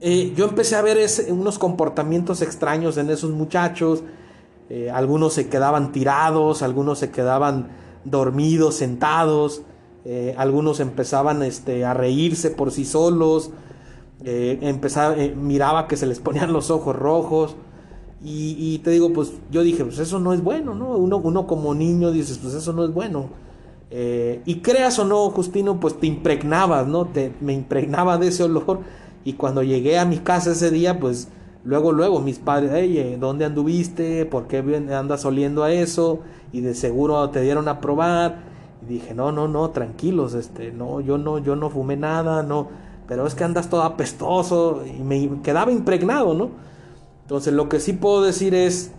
eh, 0.02 0.34
yo 0.36 0.46
empecé 0.46 0.76
a 0.76 0.82
ver 0.82 0.98
unos 1.30 1.60
comportamientos 1.60 2.42
extraños 2.42 2.98
en 2.98 3.10
esos 3.10 3.32
muchachos, 3.32 4.04
eh, 4.70 4.90
algunos 4.90 5.34
se 5.34 5.50
quedaban 5.50 5.92
tirados, 5.92 6.62
algunos 6.62 7.00
se 7.00 7.12
quedaban 7.12 7.68
dormidos, 8.04 8.76
sentados, 8.76 9.62
eh, 10.06 10.36
algunos 10.38 10.80
empezaban 10.80 11.44
este, 11.44 11.84
a 11.84 11.94
reírse 11.94 12.52
por 12.52 12.72
sí 12.72 12.86
solos, 12.86 13.52
empezaba, 14.24 15.16
miraba 15.36 15.88
que 15.88 15.98
se 15.98 16.08
les 16.08 16.20
ponían 16.20 16.54
los 16.54 16.72
ojos 16.72 16.96
rojos. 16.96 17.56
Y, 18.28 18.80
te 18.80 18.90
digo, 18.90 19.14
pues 19.14 19.34
yo 19.52 19.62
dije, 19.62 19.86
pues 19.86 20.00
eso 20.00 20.20
no 20.20 20.34
es 20.34 20.42
bueno, 20.42 20.74
¿no? 20.74 20.98
Uno, 20.98 21.18
uno 21.18 21.46
como 21.46 21.76
niño 21.76 22.12
dices, 22.12 22.40
pues 22.40 22.56
eso 22.56 22.74
no 22.74 22.84
es 22.84 22.92
bueno. 22.92 23.30
y 23.92 24.56
creas 24.62 24.98
o 24.98 25.06
no, 25.06 25.30
Justino, 25.30 25.80
pues 25.80 26.00
te 26.00 26.08
impregnabas, 26.08 26.88
¿no? 26.88 27.06
Te, 27.06 27.34
me 27.40 27.54
impregnaba 27.54 28.18
de 28.18 28.30
ese 28.30 28.44
olor. 28.44 28.80
Y 29.24 29.34
cuando 29.34 29.62
llegué 29.62 30.00
a 30.00 30.06
mi 30.06 30.18
casa 30.18 30.54
ese 30.54 30.72
día, 30.72 31.00
pues 31.00 31.28
Luego, 31.66 31.92
luego, 31.92 32.20
mis 32.20 32.38
padres, 32.38 32.70
hey, 32.76 33.18
¿dónde 33.20 33.44
anduviste? 33.44 34.28
¿Por 34.28 34.46
qué 34.46 34.60
andas 34.94 35.26
oliendo 35.26 35.64
a 35.64 35.74
eso? 35.74 36.20
Y 36.54 36.62
de 36.62 36.76
seguro 36.76 37.28
te 37.32 37.42
dieron 37.42 37.68
a 37.68 37.82
probar. 37.82 38.55
Y 38.86 38.94
dije, 38.94 39.14
no, 39.14 39.32
no, 39.32 39.48
no, 39.48 39.70
tranquilos, 39.72 40.34
este, 40.34 40.72
no, 40.72 41.02
yo 41.02 41.18
no, 41.18 41.40
yo 41.40 41.56
no 41.56 41.70
fumé 41.70 41.98
nada, 41.98 42.44
no, 42.44 42.70
pero 43.08 43.26
es 43.26 43.36
que 43.36 43.44
andas 43.44 43.70
todo 43.70 43.84
apestoso 43.84 44.84
y 44.86 45.04
me 45.04 45.42
quedaba 45.42 45.72
impregnado, 45.72 46.34
¿no? 46.34 46.50
Entonces, 47.24 47.54
lo 47.54 47.70
que 47.70 47.80
sí 47.80 47.94
puedo 47.94 48.22
decir 48.22 48.54
es, 48.54 48.92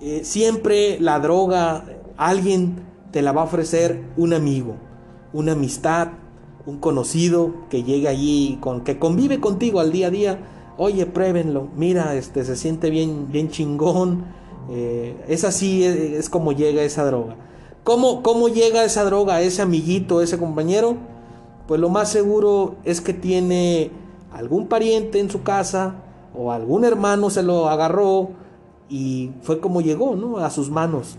eh, 0.00 0.20
siempre 0.24 0.98
la 1.00 1.18
droga, 1.18 1.84
alguien 2.16 2.82
te 3.10 3.22
la 3.22 3.32
va 3.32 3.42
a 3.42 3.44
ofrecer 3.44 4.02
un 4.16 4.34
amigo, 4.34 4.76
una 5.32 5.52
amistad, 5.52 6.08
un 6.66 6.78
conocido 6.78 7.54
que 7.70 7.82
llega 7.82 8.10
allí, 8.10 8.58
con, 8.60 8.82
que 8.82 8.98
convive 8.98 9.40
contigo 9.40 9.80
al 9.80 9.92
día 9.92 10.08
a 10.08 10.10
día 10.10 10.38
oye, 10.82 11.04
pruébenlo, 11.04 11.68
mira, 11.76 12.14
este, 12.14 12.42
se 12.42 12.56
siente 12.56 12.88
bien, 12.88 13.30
bien 13.30 13.50
chingón. 13.50 14.24
Eh, 14.70 15.14
es 15.28 15.44
así, 15.44 15.84
es, 15.84 16.30
como 16.30 16.52
llega 16.52 16.82
esa 16.82 17.04
droga. 17.04 17.36
¿Cómo, 17.84 18.22
¿Cómo 18.22 18.48
llega 18.48 18.84
esa 18.84 19.04
droga 19.04 19.40
ese 19.40 19.62
amiguito, 19.62 20.20
ese 20.20 20.38
compañero? 20.38 20.96
Pues 21.66 21.80
lo 21.80 21.88
más 21.88 22.08
seguro 22.10 22.76
es 22.84 23.00
que 23.00 23.14
tiene 23.14 23.90
algún 24.32 24.66
pariente 24.68 25.20
en 25.20 25.30
su 25.30 25.42
casa 25.42 25.94
o 26.34 26.52
algún 26.52 26.84
hermano 26.84 27.30
se 27.30 27.42
lo 27.42 27.68
agarró 27.68 28.30
y 28.88 29.32
fue 29.42 29.60
como 29.60 29.80
llegó, 29.80 30.16
¿no? 30.16 30.38
A 30.38 30.50
sus 30.50 30.70
manos. 30.70 31.16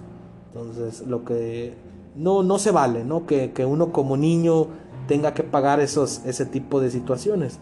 Entonces, 0.48 1.08
lo 1.08 1.24
que 1.24 1.76
no, 2.16 2.44
no 2.44 2.60
se 2.60 2.72
vale, 2.72 3.04
¿no? 3.04 3.26
Que, 3.26 3.52
que 3.52 3.66
uno 3.66 3.92
como 3.92 4.18
niño 4.18 4.68
tenga 5.08 5.34
que 5.34 5.44
pagar 5.44 5.80
esos, 5.80 6.22
ese 6.26 6.46
tipo 6.46 6.80
de 6.82 6.92
situaciones 6.92 7.60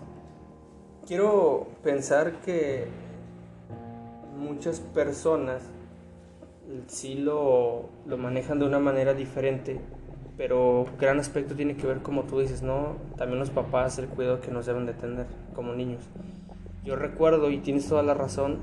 quiero 1.10 1.66
pensar 1.82 2.40
que 2.42 2.86
muchas 4.38 4.80
personas 4.80 5.64
sí 6.88 7.16
lo, 7.16 7.90
lo, 8.06 8.18
manejan 8.18 8.60
de 8.60 8.66
una 8.66 8.80
manera 8.80 9.14
diferente, 9.14 9.80
pero 10.38 10.86
gran 11.00 11.20
aspecto 11.20 11.56
tiene 11.56 11.76
que 11.76 11.88
ver, 11.88 12.00
como 12.00 12.24
tú 12.24 12.40
dices, 12.40 12.62
¿no? 12.62 12.96
También 13.18 13.40
los 13.40 13.50
papás, 13.50 13.98
el 14.00 14.08
cuidado 14.08 14.42
que 14.42 14.52
nos 14.52 14.66
deben 14.66 14.86
de 14.86 14.94
tener 14.94 15.26
como 15.56 15.74
niños. 15.74 16.04
Yo 16.84 16.96
recuerdo, 16.96 17.50
y 17.50 17.58
tienes 17.60 17.88
toda 17.88 18.04
la 18.04 18.14
razón, 18.14 18.60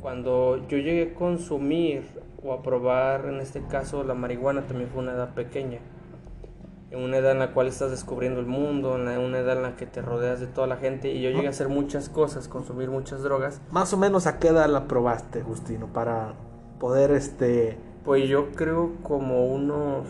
cuando 0.00 0.66
yo 0.68 0.78
llegué 0.78 1.12
a 1.12 1.14
consumir 1.14 2.02
o 2.42 2.52
a 2.52 2.62
probar, 2.62 3.26
en 3.26 3.40
este 3.40 3.62
caso, 3.62 4.02
la 4.04 4.14
marihuana, 4.14 4.66
también 4.66 4.90
fue 4.90 5.02
una 5.02 5.12
edad 5.12 5.34
pequeña 5.34 5.78
en 6.92 7.00
una 7.00 7.16
edad 7.16 7.32
en 7.32 7.38
la 7.38 7.52
cual 7.52 7.68
estás 7.68 7.90
descubriendo 7.90 8.38
el 8.38 8.46
mundo, 8.46 8.96
en 8.96 9.18
una 9.18 9.38
edad 9.38 9.56
en 9.56 9.62
la 9.62 9.76
que 9.76 9.86
te 9.86 10.02
rodeas 10.02 10.40
de 10.40 10.46
toda 10.46 10.66
la 10.66 10.76
gente 10.76 11.10
y 11.10 11.22
yo 11.22 11.30
llegué 11.30 11.46
a 11.46 11.50
hacer 11.50 11.70
muchas 11.70 12.10
cosas, 12.10 12.48
consumir 12.48 12.90
muchas 12.90 13.22
drogas. 13.22 13.62
Más 13.70 13.94
o 13.94 13.96
menos 13.96 14.26
a 14.26 14.38
qué 14.38 14.48
edad 14.48 14.68
la 14.68 14.86
probaste, 14.88 15.40
Justino, 15.40 15.86
para 15.86 16.34
poder 16.82 17.12
este... 17.12 17.78
Pues 18.04 18.28
yo 18.28 18.50
creo 18.50 18.96
como 19.02 19.46
unos... 19.46 20.06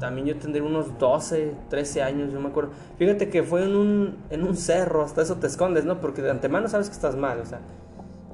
También 0.00 0.26
yo 0.26 0.36
tendría 0.36 0.62
unos 0.62 0.98
12, 0.98 1.54
13 1.70 2.02
años, 2.02 2.32
yo 2.32 2.40
me 2.40 2.48
acuerdo. 2.48 2.72
Fíjate 2.98 3.30
que 3.30 3.44
fue 3.44 3.62
en 3.62 3.76
un, 3.76 4.16
en 4.28 4.42
un 4.42 4.56
cerro, 4.56 5.04
hasta 5.04 5.22
eso 5.22 5.36
te 5.36 5.46
escondes, 5.46 5.84
¿no? 5.84 6.00
Porque 6.00 6.20
de 6.20 6.30
antemano 6.30 6.68
sabes 6.68 6.88
que 6.88 6.94
estás 6.96 7.16
mal, 7.16 7.38
o 7.38 7.46
sea. 7.46 7.60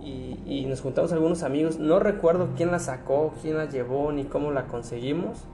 Y, 0.02 0.40
y 0.46 0.64
nos 0.64 0.80
juntamos 0.80 1.12
algunos 1.12 1.42
amigos, 1.42 1.78
no 1.78 2.00
recuerdo 2.00 2.48
quién 2.56 2.70
la 2.70 2.78
sacó, 2.78 3.34
quién 3.42 3.58
la 3.58 3.66
llevó, 3.66 4.10
ni 4.10 4.24
cómo 4.24 4.50
la 4.50 4.64
conseguimos 4.64 5.46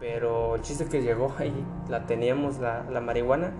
pero 0.00 0.56
el 0.56 0.62
chiste 0.62 0.86
que 0.86 1.02
llegó 1.02 1.32
ahí, 1.38 1.52
la 1.88 2.06
teníamos, 2.06 2.58
la, 2.58 2.84
la 2.90 3.00
marihuana. 3.00 3.52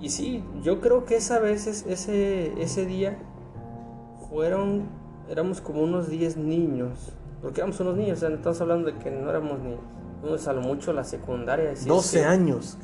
Y 0.00 0.10
sí, 0.10 0.44
yo 0.62 0.80
creo 0.80 1.04
que 1.04 1.16
esa 1.16 1.40
vez, 1.40 1.66
ese, 1.66 2.52
ese 2.60 2.86
día, 2.86 3.18
fueron, 4.28 4.88
éramos 5.32 5.60
como 5.60 5.82
unos 5.82 6.08
10 6.08 6.36
niños. 6.36 7.12
Porque 7.40 7.60
éramos 7.60 7.80
unos 7.80 7.96
niños, 7.96 8.18
o 8.18 8.20
sea, 8.20 8.28
estamos 8.28 8.60
hablando 8.60 8.92
de 8.92 8.98
que 8.98 9.10
no 9.10 9.28
éramos 9.28 9.58
ni, 9.60 9.74
unos 10.22 10.46
a 10.46 10.52
lo 10.52 10.60
mucho 10.60 10.92
la 10.92 11.04
secundaria. 11.04 11.74
12 11.86 12.24
años. 12.24 12.78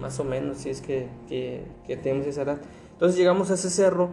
Más 0.00 0.18
o 0.18 0.24
menos, 0.24 0.58
si 0.58 0.70
es 0.70 0.80
que, 0.80 1.08
que, 1.28 1.64
que, 1.86 1.96
tenemos 1.96 2.26
esa 2.26 2.42
edad. 2.42 2.58
Entonces 2.92 3.16
llegamos 3.16 3.50
a 3.50 3.54
ese 3.54 3.70
cerro 3.70 4.10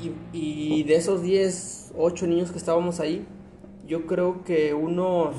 y, 0.00 0.12
y 0.36 0.82
de 0.82 0.96
esos 0.96 1.22
10, 1.22 1.92
8 1.96 2.26
niños 2.26 2.50
que 2.50 2.58
estábamos 2.58 3.00
ahí, 3.00 3.26
yo 3.86 4.06
creo 4.06 4.44
que 4.44 4.74
unos 4.74 5.36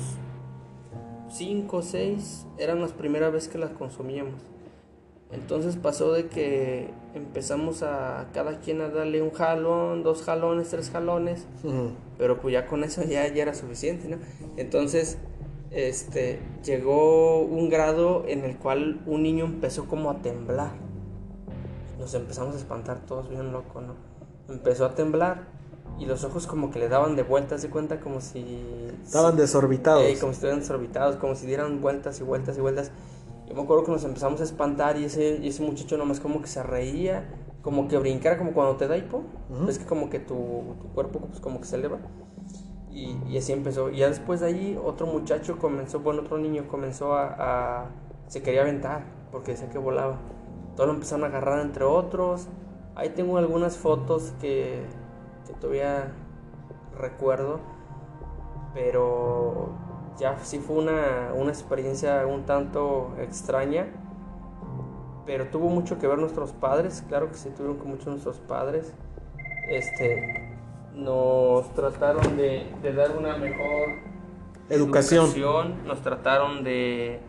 5 1.30 1.76
o 1.76 1.82
6 1.82 2.46
eran 2.58 2.80
las 2.80 2.92
primeras 2.92 3.32
veces 3.32 3.50
que 3.50 3.58
las 3.58 3.70
consumíamos. 3.70 4.51
Entonces 5.32 5.76
pasó 5.76 6.12
de 6.12 6.26
que 6.26 6.90
empezamos 7.14 7.82
a 7.82 8.28
cada 8.34 8.58
quien 8.58 8.80
a 8.82 8.88
darle 8.88 9.22
un 9.22 9.30
jalón, 9.30 10.02
dos 10.02 10.22
jalones, 10.22 10.68
tres 10.68 10.90
jalones, 10.90 11.46
pero 12.18 12.40
pues 12.40 12.52
ya 12.52 12.66
con 12.66 12.84
eso 12.84 13.02
ya, 13.02 13.26
ya 13.28 13.42
era 13.42 13.54
suficiente, 13.54 14.08
¿no? 14.08 14.18
Entonces, 14.56 15.18
este, 15.70 16.38
llegó 16.64 17.40
un 17.40 17.70
grado 17.70 18.24
en 18.28 18.44
el 18.44 18.56
cual 18.56 19.00
un 19.06 19.22
niño 19.22 19.46
empezó 19.46 19.86
como 19.86 20.10
a 20.10 20.20
temblar. 20.20 20.72
Nos 21.98 22.12
empezamos 22.14 22.54
a 22.54 22.58
espantar 22.58 23.06
todos 23.06 23.30
bien 23.30 23.52
loco, 23.52 23.80
¿no? 23.80 23.94
Empezó 24.48 24.84
a 24.84 24.94
temblar 24.94 25.46
y 25.98 26.04
los 26.04 26.24
ojos 26.24 26.46
como 26.46 26.70
que 26.70 26.78
le 26.78 26.88
daban 26.88 27.16
de 27.16 27.22
vueltas, 27.22 27.62
de 27.62 27.70
cuenta 27.70 28.00
como 28.00 28.20
si... 28.20 28.44
Estaban 29.04 29.36
desorbitados. 29.36 30.02
como 30.18 30.32
si 30.32 30.36
estuvieran 30.36 30.60
desorbitados, 30.60 31.16
como 31.16 31.34
si 31.34 31.46
dieran 31.46 31.80
vueltas 31.80 32.20
y 32.20 32.24
vueltas 32.24 32.58
y 32.58 32.60
vueltas. 32.60 32.90
Yo 33.48 33.54
me 33.54 33.62
acuerdo 33.62 33.84
que 33.84 33.92
nos 33.92 34.04
empezamos 34.04 34.40
a 34.40 34.44
espantar 34.44 34.96
y 34.96 35.04
ese, 35.04 35.38
y 35.42 35.48
ese 35.48 35.62
muchacho 35.62 35.96
nomás 35.96 36.20
como 36.20 36.40
que 36.40 36.46
se 36.46 36.62
reía, 36.62 37.28
como 37.62 37.88
que 37.88 37.98
brincara, 37.98 38.38
como 38.38 38.52
cuando 38.52 38.76
te 38.76 38.88
da 38.88 38.96
hipo. 38.96 39.22
Es 39.68 39.78
que 39.78 39.84
como 39.84 40.08
que 40.08 40.18
tu, 40.18 40.76
tu, 40.80 40.88
cuerpo 40.94 41.20
pues 41.20 41.40
como 41.40 41.60
que 41.60 41.66
se 41.66 41.76
eleva. 41.76 41.98
Y, 42.90 43.16
y, 43.28 43.38
así 43.38 43.52
empezó. 43.52 43.90
Y 43.90 43.98
ya 43.98 44.08
después 44.08 44.40
de 44.40 44.46
ahí 44.46 44.80
otro 44.82 45.06
muchacho 45.06 45.58
comenzó, 45.58 46.00
bueno, 46.00 46.22
otro 46.22 46.38
niño 46.38 46.68
comenzó 46.68 47.14
a... 47.14 47.34
a 47.38 47.90
se 48.28 48.42
quería 48.42 48.62
aventar 48.62 49.04
porque 49.30 49.52
decía 49.52 49.68
que 49.70 49.78
volaba. 49.78 50.18
Todos 50.76 50.88
lo 50.88 50.94
empezaron 50.94 51.24
a 51.24 51.26
agarrar 51.28 51.60
entre 51.60 51.84
otros. 51.84 52.48
Ahí 52.94 53.10
tengo 53.10 53.36
algunas 53.38 53.76
fotos 53.76 54.32
que 54.40 54.86
que 55.46 55.54
todavía 55.54 56.12
recuerdo, 56.98 57.60
pero 58.74 59.70
ya 60.18 60.38
sí 60.42 60.58
fue 60.58 60.76
una, 60.76 61.32
una 61.34 61.50
experiencia 61.50 62.26
un 62.26 62.44
tanto 62.44 63.14
extraña, 63.20 63.86
pero 65.26 65.46
tuvo 65.46 65.68
mucho 65.68 65.98
que 65.98 66.06
ver 66.06 66.18
nuestros 66.18 66.52
padres, 66.52 67.04
claro 67.08 67.28
que 67.28 67.34
sí 67.34 67.50
tuvieron 67.50 67.78
con 67.78 67.90
mucho 67.90 68.10
nuestros 68.10 68.38
padres, 68.38 68.92
este, 69.68 70.50
nos 70.94 71.72
trataron 71.74 72.36
de, 72.36 72.66
de 72.82 72.92
dar 72.92 73.16
una 73.16 73.36
mejor 73.36 73.88
educación. 74.68 75.26
educación, 75.26 75.86
nos 75.86 76.02
trataron 76.02 76.64
de 76.64 77.20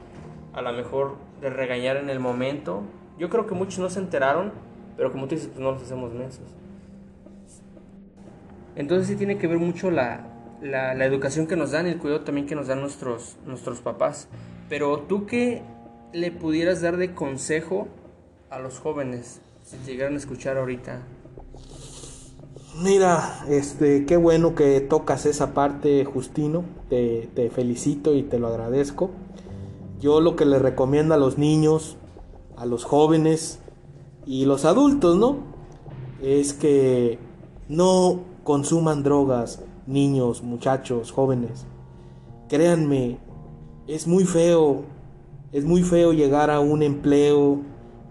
a 0.54 0.62
lo 0.62 0.74
mejor 0.74 1.16
de 1.42 1.50
regañar 1.50 1.98
en 1.98 2.10
el 2.10 2.20
momento, 2.20 2.84
yo 3.18 3.30
creo 3.30 3.46
que 3.48 3.56
muchos 3.56 3.80
no 3.80 3.90
se 3.90 4.00
enteraron, 4.00 4.52
pero 4.98 5.12
como 5.12 5.28
tú 5.28 5.36
dices, 5.36 5.48
pues 5.48 5.60
no 5.60 5.72
los 5.72 5.82
hacemos 5.82 6.14
mensos. 6.14 6.46
Entonces 8.76 9.08
sí 9.08 9.16
tiene 9.16 9.38
que 9.38 9.48
ver 9.48 9.60
mucho 9.60 9.92
la, 9.92 10.33
la, 10.64 11.06
educación 11.06 11.46
que 11.48 11.56
nos 11.56 11.72
dan 11.72 11.88
y 11.88 11.92
el 11.92 11.98
cuidado 12.00 12.22
también 12.22 12.48
que 12.48 12.56
nos 12.56 12.68
dan 12.68 12.82
nuestros, 12.82 13.38
nuestros 13.46 13.82
papás. 13.82 14.28
Pero 14.70 15.02
tú 15.02 15.26
qué 15.26 15.62
le 16.14 16.32
pudieras 16.32 16.82
dar 16.82 16.98
de 16.98 17.14
consejo 17.14 17.88
a 18.50 18.60
los 18.60 18.80
jóvenes 18.80 19.42
si 19.64 19.78
llegaran 19.86 20.16
a 20.16 20.18
escuchar 20.18 20.58
ahorita. 20.58 21.02
Mira, 22.82 23.46
este, 23.50 24.06
qué 24.06 24.18
bueno 24.18 24.56
que 24.56 24.82
tocas 24.82 25.26
esa 25.26 25.54
parte, 25.54 26.04
Justino. 26.06 26.64
Te, 26.90 27.30
te 27.36 27.50
felicito 27.50 28.16
y 28.16 28.24
te 28.24 28.40
lo 28.40 28.48
agradezco. 28.48 29.12
Yo 30.00 30.22
lo 30.22 30.36
que 30.36 30.46
les 30.46 30.62
recomiendo 30.62 31.14
a 31.14 31.18
los 31.18 31.38
niños 31.38 31.98
a 32.58 32.66
los 32.66 32.84
jóvenes 32.84 33.60
y 34.26 34.46
los 34.46 34.66
adultos, 34.66 35.18
¿no? 35.18 35.38
Es 36.22 36.54
que 36.54 37.20
no 37.68 38.22
consuman 38.44 39.04
drogas, 39.04 39.62
niños, 39.88 40.44
muchachos, 40.44 41.12
jóvenes. 41.12 41.66
Créanme, 42.50 43.20
es 43.88 44.08
muy 44.08 44.26
feo, 44.26 44.84
es 45.52 45.66
muy 45.66 45.84
feo 45.84 46.14
llegar 46.14 46.50
a 46.50 46.60
un 46.60 46.84
empleo 46.84 47.60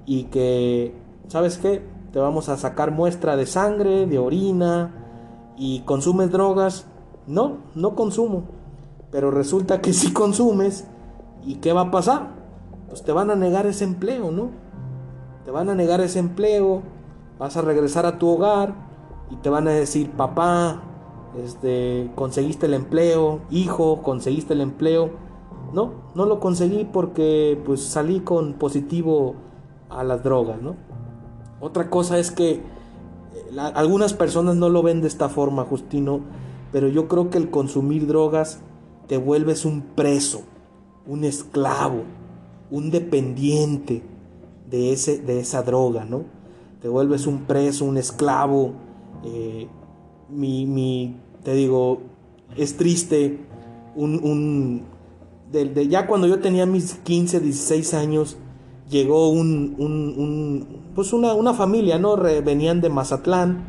y 0.07 0.25
que, 0.25 0.95
¿sabes 1.29 1.59
qué? 1.59 1.83
Te 2.13 2.19
vamos 2.19 2.49
a 2.49 2.57
sacar 2.57 2.91
muestra 2.91 3.37
de 3.37 3.47
sangre, 3.47 4.07
de 4.07 4.19
orina 4.19 5.55
y 5.57 5.81
consumes 5.81 6.31
drogas. 6.31 6.87
No, 7.27 7.59
no 7.75 7.95
consumo. 7.95 8.45
Pero 9.11 9.31
resulta 9.31 9.81
que 9.81 9.93
si 9.93 10.13
consumes, 10.13 10.87
¿y 11.45 11.57
qué 11.57 11.73
va 11.73 11.83
a 11.83 11.91
pasar? 11.91 12.31
Pues 12.89 13.03
te 13.03 13.13
van 13.13 13.31
a 13.31 13.37
negar 13.37 13.67
ese 13.67 13.85
empleo, 13.85 14.31
¿no? 14.31 14.51
Te 15.45 15.51
van 15.51 15.69
a 15.69 15.75
negar 15.75 16.01
ese 16.01 16.19
empleo, 16.19 16.83
vas 17.39 17.57
a 17.57 17.63
regresar 17.63 18.07
a 18.07 18.19
tu 18.19 18.29
hogar 18.29 18.75
y 19.31 19.37
te 19.37 19.51
van 19.51 19.67
a 19.67 19.73
decir, 19.73 20.11
papá, 20.11 20.83
este, 21.39 22.11
conseguiste 22.15 22.67
el 22.67 22.75
empleo, 22.75 23.41
hijo, 23.51 24.03
conseguiste 24.03 24.55
el 24.55 24.61
empleo. 24.61 25.11
No, 25.73 25.93
no 26.15 26.27
lo 26.27 26.39
conseguí 26.41 26.85
porque 26.85 27.61
pues 27.65 27.83
salí 27.83 28.21
con 28.21 28.55
positivo 28.55 29.35
a 29.89 30.05
las 30.05 30.23
drogas, 30.23 30.61
¿no? 30.61 30.77
Otra 31.61 31.89
cosa 31.89 32.19
es 32.19 32.31
que 32.31 32.51
eh, 32.53 32.61
algunas 33.75 34.13
personas 34.13 34.57
no 34.57 34.69
lo 34.69 34.83
ven 34.83 35.01
de 35.01 35.09
esta 35.09 35.29
forma, 35.29 35.65
Justino, 35.65 36.21
pero 36.73 36.89
yo 36.89 37.09
creo 37.09 37.31
que 37.31 37.39
el 37.39 37.51
consumir 37.51 38.07
drogas 38.07 38.61
te 39.07 39.17
vuelves 39.17 39.65
un 39.65 39.83
preso, 39.83 40.43
un 41.07 41.25
esclavo, 41.25 42.03
un 42.71 42.91
dependiente 42.91 44.03
de, 44.69 44.93
ese, 44.93 45.19
de 45.19 45.41
esa 45.41 45.63
droga, 45.63 46.05
¿no? 46.05 46.25
Te 46.81 46.89
vuelves 46.89 47.27
un 47.27 47.45
preso, 47.45 47.85
un 47.85 47.97
esclavo. 47.97 48.73
Eh, 49.25 49.69
mi, 50.29 50.67
mi, 50.67 51.17
te 51.43 51.55
digo, 51.55 52.03
es 52.57 52.77
triste, 52.77 53.39
un, 53.95 54.21
un 54.23 54.83
de, 55.51 55.89
ya 55.89 56.07
cuando 56.07 56.27
yo 56.27 56.41
tenía 56.41 56.67
mis 56.67 56.95
15, 56.95 57.41
16 57.41 57.95
años, 57.95 58.37
llegó 58.89 59.29
un, 59.31 59.75
un, 59.79 60.93
pues 60.95 61.13
una, 61.13 61.35
una, 61.35 61.55
familia, 61.55 61.99
¿no? 61.99 62.17
venían 62.17 62.81
de 62.81 62.89
Mazatlán 62.89 63.65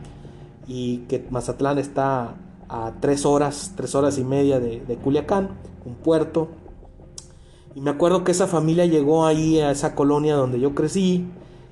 y 0.67 0.99
que 1.09 1.25
Mazatlán 1.29 1.77
está 1.77 2.35
a 2.69 2.93
tres 2.99 3.25
horas, 3.25 3.73
tres 3.75 3.95
horas 3.95 4.17
y 4.17 4.23
media 4.23 4.59
de, 4.59 4.81
de 4.81 4.95
Culiacán, 4.95 5.49
un 5.85 5.95
puerto. 5.95 6.49
Y 7.75 7.81
me 7.81 7.89
acuerdo 7.89 8.23
que 8.23 8.31
esa 8.31 8.47
familia 8.47 8.85
llegó 8.85 9.25
ahí 9.25 9.59
a 9.59 9.71
esa 9.71 9.95
colonia 9.95 10.35
donde 10.35 10.59
yo 10.59 10.75
crecí. 10.75 11.25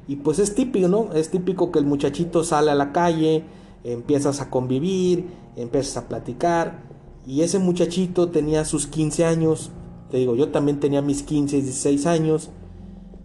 Y 0.07 0.17
pues 0.17 0.39
es 0.39 0.55
típico, 0.55 0.87
¿no? 0.87 1.13
Es 1.13 1.29
típico 1.29 1.71
que 1.71 1.79
el 1.79 1.85
muchachito 1.85 2.43
sale 2.43 2.71
a 2.71 2.75
la 2.75 2.91
calle, 2.91 3.45
empiezas 3.83 4.41
a 4.41 4.49
convivir, 4.49 5.31
empiezas 5.55 5.97
a 5.97 6.07
platicar. 6.07 6.83
Y 7.25 7.41
ese 7.41 7.59
muchachito 7.59 8.29
tenía 8.29 8.65
sus 8.65 8.87
15 8.87 9.25
años. 9.25 9.71
Te 10.09 10.17
digo, 10.17 10.35
yo 10.35 10.49
también 10.49 10.79
tenía 10.79 11.01
mis 11.01 11.23
15, 11.23 11.61
16 11.61 12.05
años. 12.05 12.49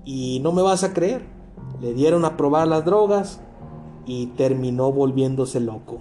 Y 0.04 0.40
no 0.40 0.52
me 0.52 0.62
vas 0.62 0.84
a 0.84 0.92
creer. 0.92 1.26
Le 1.80 1.94
dieron 1.94 2.24
a 2.24 2.36
probar 2.36 2.68
las 2.68 2.84
drogas 2.84 3.40
y 4.06 4.26
terminó 4.28 4.92
volviéndose 4.92 5.60
loco. 5.60 5.98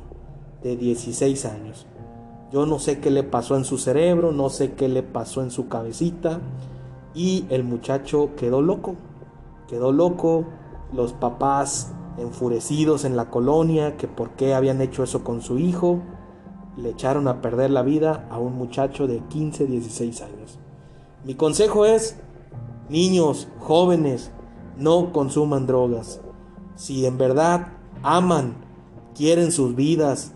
De 0.62 0.78
16 0.78 1.46
años. 1.46 1.86
Yo 2.52 2.65
no 2.65 2.80
sé 2.80 3.00
qué 3.00 3.12
le 3.12 3.24
pasó 3.24 3.56
en 3.58 3.65
su 3.65 3.78
cerebro, 3.78 4.32
no 4.32 4.50
sé 4.50 4.74
qué 4.74 4.88
le 4.88 5.04
pasó 5.04 5.41
en 5.41 5.52
su 5.52 5.68
cabecita. 5.68 6.39
Y 7.13 7.46
el 7.50 7.63
muchacho 7.63 8.32
quedó 8.36 8.62
loco. 8.62 8.96
Quedó 9.68 9.91
loco. 9.91 10.46
Los 10.94 11.13
papás 11.13 11.94
enfurecidos 12.17 13.06
en 13.06 13.15
la 13.15 13.30
colonia, 13.30 13.97
que 13.97 14.08
por 14.08 14.32
qué 14.32 14.54
habían 14.54 14.82
hecho 14.82 15.04
eso 15.04 15.23
con 15.23 15.41
su 15.41 15.58
hijo. 15.58 16.01
Le 16.78 16.89
echaron 16.89 17.28
a 17.28 17.41
perder 17.41 17.71
la 17.71 17.82
vida 17.82 18.28
a 18.30 18.39
un 18.39 18.56
muchacho 18.56 19.08
de 19.08 19.19
15, 19.19 19.65
16 19.65 20.21
años. 20.21 20.60
Mi 21.23 21.36
consejo 21.36 21.86
es, 21.86 22.17
niños, 22.89 23.47
jóvenes, 23.60 24.32
no 24.78 25.12
consuman 25.12 25.67
drogas. 25.67 26.21
Si 26.75 27.06
en 27.06 27.17
verdad 27.17 27.67
aman, 28.04 28.58
quieren 29.15 29.51
sus 29.51 29.75
vidas 29.75 30.34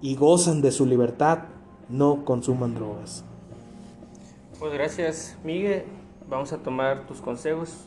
y 0.00 0.14
gozan 0.14 0.62
de 0.62 0.70
su 0.70 0.86
libertad, 0.86 1.40
no 1.88 2.24
consuman 2.24 2.74
drogas. 2.74 3.24
Pues 4.58 4.72
gracias, 4.72 5.36
Miguel. 5.42 5.84
Vamos 6.28 6.52
a 6.52 6.58
tomar 6.58 7.06
tus 7.06 7.20
consejos. 7.20 7.86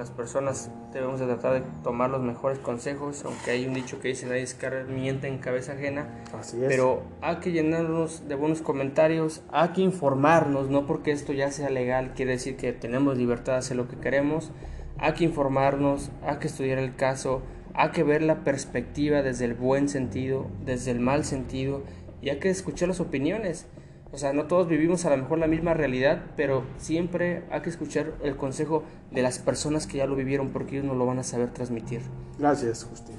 Las 0.00 0.10
personas 0.10 0.70
debemos 0.94 1.20
de 1.20 1.26
tratar 1.26 1.52
de 1.52 1.62
tomar 1.82 2.08
los 2.08 2.22
mejores 2.22 2.58
consejos, 2.58 3.22
aunque 3.26 3.50
hay 3.50 3.66
un 3.66 3.74
dicho 3.74 4.00
que 4.00 4.08
dice 4.08 4.24
nadie 4.24 4.46
miente 4.88 5.28
en 5.28 5.36
cabeza 5.36 5.72
ajena. 5.72 6.22
Así 6.32 6.56
es. 6.56 6.68
Pero 6.68 7.02
hay 7.20 7.36
que 7.36 7.52
llenarnos 7.52 8.26
de 8.26 8.34
buenos 8.34 8.62
comentarios, 8.62 9.42
hay 9.52 9.68
que 9.74 9.82
informarnos, 9.82 10.70
no 10.70 10.86
porque 10.86 11.10
esto 11.10 11.34
ya 11.34 11.50
sea 11.50 11.68
legal 11.68 12.14
quiere 12.16 12.32
decir 12.32 12.56
que 12.56 12.72
tenemos 12.72 13.18
libertad 13.18 13.52
de 13.52 13.58
hacer 13.58 13.76
lo 13.76 13.88
que 13.88 13.96
queremos. 13.98 14.52
Hay 14.96 15.12
que 15.12 15.24
informarnos, 15.24 16.10
hay 16.26 16.38
que 16.38 16.46
estudiar 16.46 16.78
el 16.78 16.96
caso, 16.96 17.42
hay 17.74 17.90
que 17.90 18.02
ver 18.02 18.22
la 18.22 18.42
perspectiva 18.42 19.20
desde 19.20 19.44
el 19.44 19.52
buen 19.52 19.90
sentido, 19.90 20.46
desde 20.64 20.92
el 20.92 21.00
mal 21.00 21.26
sentido 21.26 21.82
y 22.22 22.30
hay 22.30 22.38
que 22.38 22.48
escuchar 22.48 22.88
las 22.88 23.00
opiniones. 23.00 23.66
O 24.12 24.18
sea, 24.18 24.32
no 24.32 24.46
todos 24.46 24.66
vivimos 24.66 25.04
a 25.04 25.10
lo 25.10 25.16
mejor 25.18 25.38
la 25.38 25.46
misma 25.46 25.72
realidad, 25.72 26.22
pero 26.36 26.64
siempre 26.78 27.44
hay 27.50 27.60
que 27.62 27.70
escuchar 27.70 28.14
el 28.24 28.36
consejo 28.36 28.82
de 29.12 29.22
las 29.22 29.38
personas 29.38 29.86
que 29.86 29.98
ya 29.98 30.06
lo 30.06 30.16
vivieron 30.16 30.50
porque 30.50 30.76
ellos 30.76 30.86
no 30.86 30.94
lo 30.94 31.06
van 31.06 31.20
a 31.20 31.22
saber 31.22 31.50
transmitir. 31.50 32.00
Gracias, 32.38 32.84
Justino. 32.84 33.18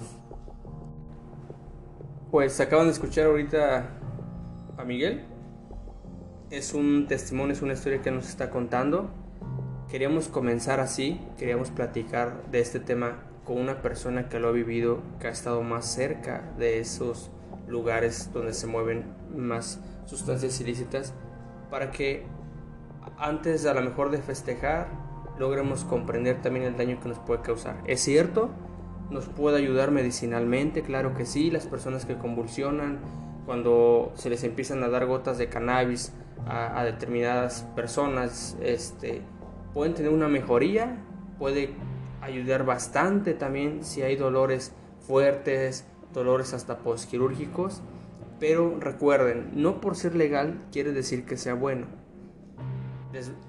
Pues 2.29 2.59
acaban 2.59 2.87
de 2.87 2.93
escuchar 2.93 3.27
ahorita 3.27 3.89
a 4.77 4.83
Miguel. 4.83 5.25
Es 6.49 6.73
un 6.73 7.07
testimonio, 7.07 7.53
es 7.53 7.61
una 7.61 7.73
historia 7.73 8.01
que 8.01 8.11
nos 8.11 8.27
está 8.27 8.49
contando. 8.49 9.09
Queríamos 9.89 10.27
comenzar 10.27 10.81
así, 10.81 11.21
queríamos 11.37 11.69
platicar 11.71 12.43
de 12.51 12.59
este 12.59 12.79
tema 12.81 13.23
con 13.45 13.57
una 13.57 13.81
persona 13.81 14.27
que 14.27 14.39
lo 14.39 14.49
ha 14.49 14.51
vivido, 14.51 15.01
que 15.19 15.27
ha 15.27 15.31
estado 15.31 15.63
más 15.63 15.85
cerca 15.85 16.53
de 16.57 16.79
esos 16.79 17.31
lugares 17.67 18.31
donde 18.33 18.53
se 18.53 18.67
mueven 18.67 19.05
más 19.35 19.79
sustancias 20.05 20.59
ilícitas 20.61 21.13
para 21.69 21.91
que 21.91 22.25
antes 23.17 23.65
a 23.65 23.73
lo 23.73 23.81
mejor 23.81 24.11
de 24.11 24.19
festejar 24.19 24.87
logremos 25.39 25.83
comprender 25.85 26.41
también 26.41 26.65
el 26.65 26.77
daño 26.77 26.99
que 27.01 27.09
nos 27.09 27.19
puede 27.19 27.41
causar. 27.41 27.77
Es 27.85 28.01
cierto, 28.01 28.49
nos 29.09 29.25
puede 29.25 29.57
ayudar 29.57 29.91
medicinalmente, 29.91 30.83
claro 30.83 31.15
que 31.15 31.25
sí, 31.25 31.51
las 31.51 31.65
personas 31.65 32.05
que 32.05 32.17
convulsionan, 32.17 32.99
cuando 33.45 34.11
se 34.15 34.29
les 34.29 34.43
empiezan 34.43 34.83
a 34.83 34.89
dar 34.89 35.05
gotas 35.05 35.37
de 35.37 35.49
cannabis 35.49 36.13
a, 36.47 36.83
determinadas 36.83 37.67
personas, 37.75 38.57
este, 38.61 39.21
pueden 39.73 39.93
tener 39.93 40.11
una 40.11 40.27
mejoría, 40.27 40.97
puede 41.39 41.73
ayudar 42.21 42.65
bastante 42.65 43.33
también 43.33 43.83
si 43.83 44.01
hay 44.01 44.15
dolores 44.15 44.73
fuertes, 44.99 45.85
dolores 46.13 46.53
hasta 46.53 46.77
postquirúrgicos, 46.77 47.81
pero 48.41 48.75
recuerden, 48.79 49.51
no 49.53 49.79
por 49.79 49.95
ser 49.95 50.15
legal 50.15 50.65
quiere 50.71 50.93
decir 50.93 51.25
que 51.25 51.37
sea 51.37 51.53
bueno. 51.53 51.85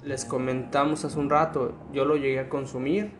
Les, 0.04 0.26
comentamos 0.26 1.06
hace 1.06 1.18
un 1.18 1.30
rato, 1.30 1.72
yo 1.94 2.04
lo 2.04 2.16
llegué 2.16 2.38
a 2.40 2.50
consumir. 2.50 3.12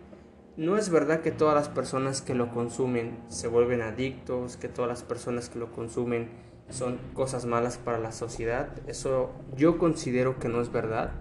No 0.59 0.77
es 0.77 0.91
verdad 0.91 1.23
que 1.23 1.31
todas 1.31 1.55
las 1.55 1.71
personas 1.71 2.21
que 2.21 2.35
lo 2.35 2.51
consumen 2.53 3.17
se 3.29 3.49
vuelven 3.49 3.81
adictos, 3.81 4.59
que 4.59 4.69
todas 4.69 4.87
las 4.91 5.03
personas 5.03 5.49
que 5.49 5.59
lo 5.59 5.73
consumen 5.73 6.29
son 6.69 6.99
cosas 7.15 7.47
malas 7.47 7.79
para 7.79 7.99
la 7.99 8.13
sociedad. 8.13 8.69
Eso 8.87 9.31
yo 9.57 9.79
considero 9.79 10.39
que 10.39 10.51
no 10.51 10.61
es 10.61 10.71
verdad. 10.71 11.13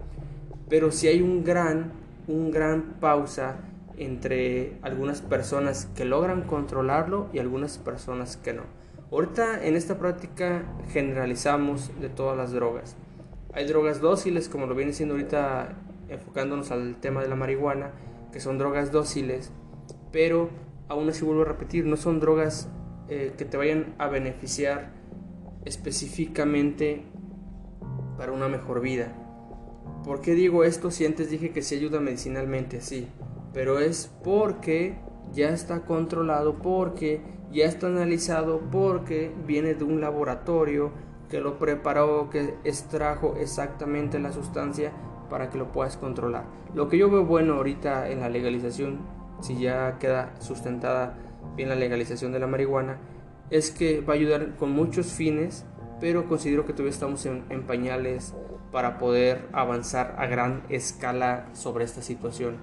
Pero 0.68 0.92
si 0.92 1.08
hay 1.08 1.22
un 1.22 1.44
gran, 1.44 1.92
un 2.28 2.50
gran 2.50 2.98
pausa 3.00 3.56
entre 3.96 4.76
algunas 4.82 5.22
personas 5.22 5.88
que 5.96 6.04
logran 6.04 6.42
controlarlo 6.42 7.30
y 7.32 7.38
algunas 7.38 7.78
personas 7.78 8.36
que 8.36 8.52
no. 8.52 8.81
Ahorita 9.12 9.62
en 9.62 9.76
esta 9.76 9.98
práctica 9.98 10.64
generalizamos 10.90 11.90
de 12.00 12.08
todas 12.08 12.34
las 12.34 12.52
drogas. 12.52 12.96
Hay 13.52 13.66
drogas 13.66 14.00
dóciles, 14.00 14.48
como 14.48 14.66
lo 14.66 14.74
viene 14.74 14.94
siendo 14.94 15.14
ahorita 15.14 15.76
enfocándonos 16.08 16.70
al 16.70 16.96
tema 16.96 17.20
de 17.20 17.28
la 17.28 17.36
marihuana, 17.36 17.90
que 18.32 18.40
son 18.40 18.56
drogas 18.56 18.90
dóciles, 18.90 19.52
pero 20.12 20.48
aún 20.88 21.10
así 21.10 21.26
vuelvo 21.26 21.42
a 21.42 21.44
repetir, 21.44 21.84
no 21.84 21.98
son 21.98 22.20
drogas 22.20 22.70
eh, 23.10 23.34
que 23.36 23.44
te 23.44 23.58
vayan 23.58 23.94
a 23.98 24.08
beneficiar 24.08 24.92
específicamente 25.66 27.04
para 28.16 28.32
una 28.32 28.48
mejor 28.48 28.80
vida. 28.80 29.12
¿Por 30.06 30.22
qué 30.22 30.32
digo 30.32 30.64
esto 30.64 30.90
si 30.90 31.04
antes 31.04 31.28
dije 31.28 31.50
que 31.50 31.60
se 31.60 31.76
ayuda 31.76 32.00
medicinalmente? 32.00 32.80
Sí, 32.80 33.08
pero 33.52 33.78
es 33.78 34.10
porque 34.24 34.96
ya 35.34 35.50
está 35.50 35.84
controlado, 35.84 36.62
porque 36.62 37.20
ya 37.52 37.66
está 37.66 37.86
analizado, 37.86 38.60
porque 38.70 39.32
viene 39.46 39.74
de 39.74 39.84
un 39.84 40.00
laboratorio 40.00 40.92
que 41.28 41.40
lo 41.40 41.58
preparó, 41.58 42.30
que 42.30 42.54
extrajo 42.64 43.36
exactamente 43.38 44.18
la 44.18 44.32
sustancia 44.32 44.92
para 45.30 45.50
que 45.50 45.58
lo 45.58 45.72
puedas 45.72 45.96
controlar. 45.96 46.44
Lo 46.74 46.88
que 46.88 46.98
yo 46.98 47.10
veo 47.10 47.24
bueno 47.24 47.54
ahorita 47.54 48.10
en 48.10 48.20
la 48.20 48.28
legalización 48.28 49.00
si 49.42 49.58
ya 49.58 49.98
queda 49.98 50.34
sustentada 50.40 51.18
bien 51.56 51.68
la 51.68 51.74
legalización 51.74 52.32
de 52.32 52.38
la 52.38 52.46
marihuana, 52.46 52.98
es 53.50 53.70
que 53.70 54.00
va 54.00 54.14
a 54.14 54.16
ayudar 54.16 54.56
con 54.56 54.70
muchos 54.70 55.06
fines, 55.06 55.66
pero 56.00 56.26
considero 56.26 56.64
que 56.64 56.72
todavía 56.72 56.92
estamos 56.92 57.26
en, 57.26 57.44
en 57.50 57.64
pañales 57.64 58.34
para 58.70 58.98
poder 58.98 59.48
avanzar 59.52 60.14
a 60.18 60.26
gran 60.26 60.62
escala 60.68 61.48
sobre 61.52 61.84
esta 61.84 62.02
situación. 62.02 62.56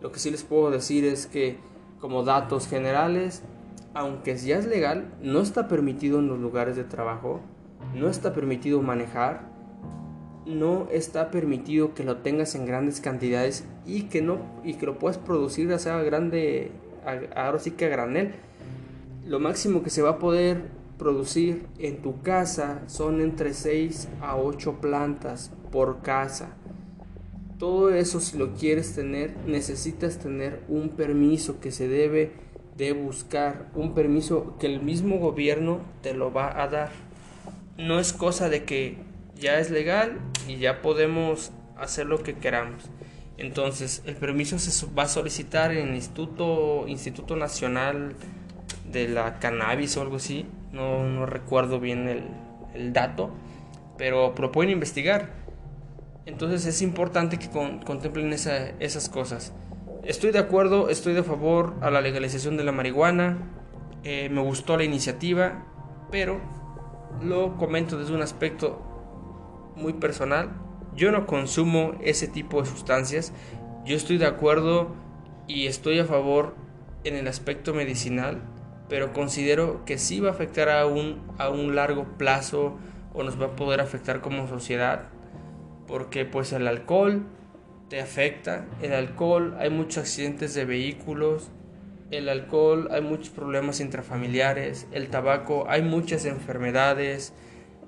Lo 0.00 0.10
que 0.10 0.18
sí 0.18 0.30
les 0.30 0.42
puedo 0.42 0.70
decir 0.70 1.04
es 1.04 1.26
que 1.26 1.58
como 2.00 2.24
datos 2.24 2.66
generales, 2.66 3.42
aunque 3.94 4.36
ya 4.36 4.58
es 4.58 4.66
legal, 4.66 5.14
no 5.22 5.40
está 5.40 5.68
permitido 5.68 6.18
en 6.18 6.26
los 6.26 6.38
lugares 6.38 6.76
de 6.76 6.84
trabajo, 6.84 7.40
no 7.94 8.08
está 8.08 8.34
permitido 8.34 8.82
manejar, 8.82 9.48
no 10.46 10.88
está 10.90 11.30
permitido 11.30 11.94
que 11.94 12.04
lo 12.04 12.18
tengas 12.18 12.54
en 12.54 12.66
grandes 12.66 13.00
cantidades 13.00 13.64
y 13.86 14.02
que 14.02 14.20
no 14.20 14.38
y 14.62 14.74
que 14.74 14.86
lo 14.86 14.98
puedas 14.98 15.16
producir 15.16 15.76
sea 15.78 16.02
grande 16.02 16.72
ahora 17.34 17.58
sí 17.58 17.70
que 17.70 17.86
a 17.86 17.88
granel. 17.88 18.32
Lo 19.24 19.40
máximo 19.40 19.82
que 19.82 19.90
se 19.90 20.02
va 20.02 20.10
a 20.10 20.18
poder 20.18 20.62
producir 20.98 21.66
en 21.78 22.02
tu 22.02 22.20
casa 22.20 22.82
son 22.86 23.20
entre 23.20 23.54
6 23.54 24.08
a 24.20 24.36
8 24.36 24.80
plantas 24.80 25.50
por 25.70 26.02
casa. 26.02 26.56
Todo 27.58 27.90
eso 27.90 28.20
si 28.20 28.36
lo 28.36 28.54
quieres 28.54 28.94
tener 28.94 29.34
necesitas 29.46 30.18
tener 30.18 30.62
un 30.68 30.90
permiso 30.90 31.60
que 31.60 31.70
se 31.70 31.88
debe 31.88 32.32
de 32.76 32.92
buscar 32.92 33.70
un 33.74 33.94
permiso 33.94 34.56
que 34.58 34.66
el 34.66 34.82
mismo 34.82 35.18
gobierno 35.18 35.80
te 36.02 36.14
lo 36.14 36.32
va 36.32 36.62
a 36.62 36.68
dar 36.68 36.90
no 37.76 37.98
es 37.98 38.12
cosa 38.12 38.48
de 38.48 38.64
que 38.64 38.96
ya 39.36 39.58
es 39.58 39.70
legal 39.70 40.18
y 40.48 40.56
ya 40.56 40.82
podemos 40.82 41.52
hacer 41.76 42.06
lo 42.06 42.22
que 42.22 42.34
queramos. 42.34 42.84
Entonces, 43.36 44.02
el 44.06 44.14
permiso 44.14 44.58
se 44.58 44.86
va 44.94 45.04
a 45.04 45.08
solicitar 45.08 45.72
en 45.72 45.88
el 45.88 45.94
Instituto, 45.96 46.84
Instituto 46.86 47.34
Nacional 47.34 48.14
de 48.90 49.08
la 49.08 49.40
Cannabis 49.40 49.96
o 49.96 50.02
algo 50.02 50.16
así. 50.16 50.46
No, 50.72 51.04
no 51.04 51.26
recuerdo 51.26 51.80
bien 51.80 52.08
el, 52.08 52.22
el 52.74 52.92
dato, 52.92 53.30
pero, 53.98 54.34
pueden 54.52 54.70
investigar. 54.70 55.30
Entonces 56.26 56.64
es 56.64 56.80
importante 56.80 57.38
que 57.38 57.50
contemplen 57.50 58.32
esa, 58.32 58.70
esas 58.78 59.08
cosas. 59.08 59.52
Estoy 60.04 60.32
de 60.32 60.38
acuerdo, 60.38 60.90
estoy 60.90 61.14
de 61.14 61.22
favor 61.22 61.72
a 61.80 61.90
la 61.90 62.02
legalización 62.02 62.58
de 62.58 62.64
la 62.64 62.72
marihuana. 62.72 63.38
Eh, 64.02 64.28
me 64.28 64.42
gustó 64.42 64.76
la 64.76 64.84
iniciativa, 64.84 65.64
pero 66.10 66.42
lo 67.22 67.56
comento 67.56 67.98
desde 67.98 68.14
un 68.14 68.20
aspecto 68.20 68.82
muy 69.76 69.94
personal. 69.94 70.50
Yo 70.94 71.10
no 71.10 71.24
consumo 71.26 71.94
ese 72.02 72.28
tipo 72.28 72.60
de 72.60 72.68
sustancias. 72.68 73.32
Yo 73.86 73.96
estoy 73.96 74.18
de 74.18 74.26
acuerdo 74.26 74.94
y 75.46 75.68
estoy 75.68 75.98
a 75.98 76.04
favor 76.04 76.54
en 77.04 77.16
el 77.16 77.26
aspecto 77.26 77.72
medicinal, 77.72 78.42
pero 78.90 79.14
considero 79.14 79.86
que 79.86 79.96
sí 79.96 80.20
va 80.20 80.28
a 80.28 80.32
afectar 80.32 80.68
a 80.68 80.84
un, 80.84 81.22
a 81.38 81.48
un 81.48 81.74
largo 81.74 82.04
plazo 82.18 82.76
o 83.14 83.22
nos 83.22 83.40
va 83.40 83.46
a 83.46 83.56
poder 83.56 83.80
afectar 83.80 84.20
como 84.20 84.48
sociedad, 84.48 85.08
porque 85.86 86.26
pues 86.26 86.52
el 86.52 86.68
alcohol 86.68 87.24
te 87.94 88.00
afecta, 88.00 88.64
el 88.82 88.92
alcohol 88.92 89.54
hay 89.60 89.70
muchos 89.70 89.98
accidentes 89.98 90.52
de 90.54 90.64
vehículos, 90.64 91.50
el 92.10 92.28
alcohol 92.28 92.88
hay 92.90 93.02
muchos 93.02 93.28
problemas 93.28 93.78
intrafamiliares, 93.78 94.88
el 94.90 95.10
tabaco 95.10 95.66
hay 95.68 95.82
muchas 95.82 96.24
enfermedades, 96.24 97.32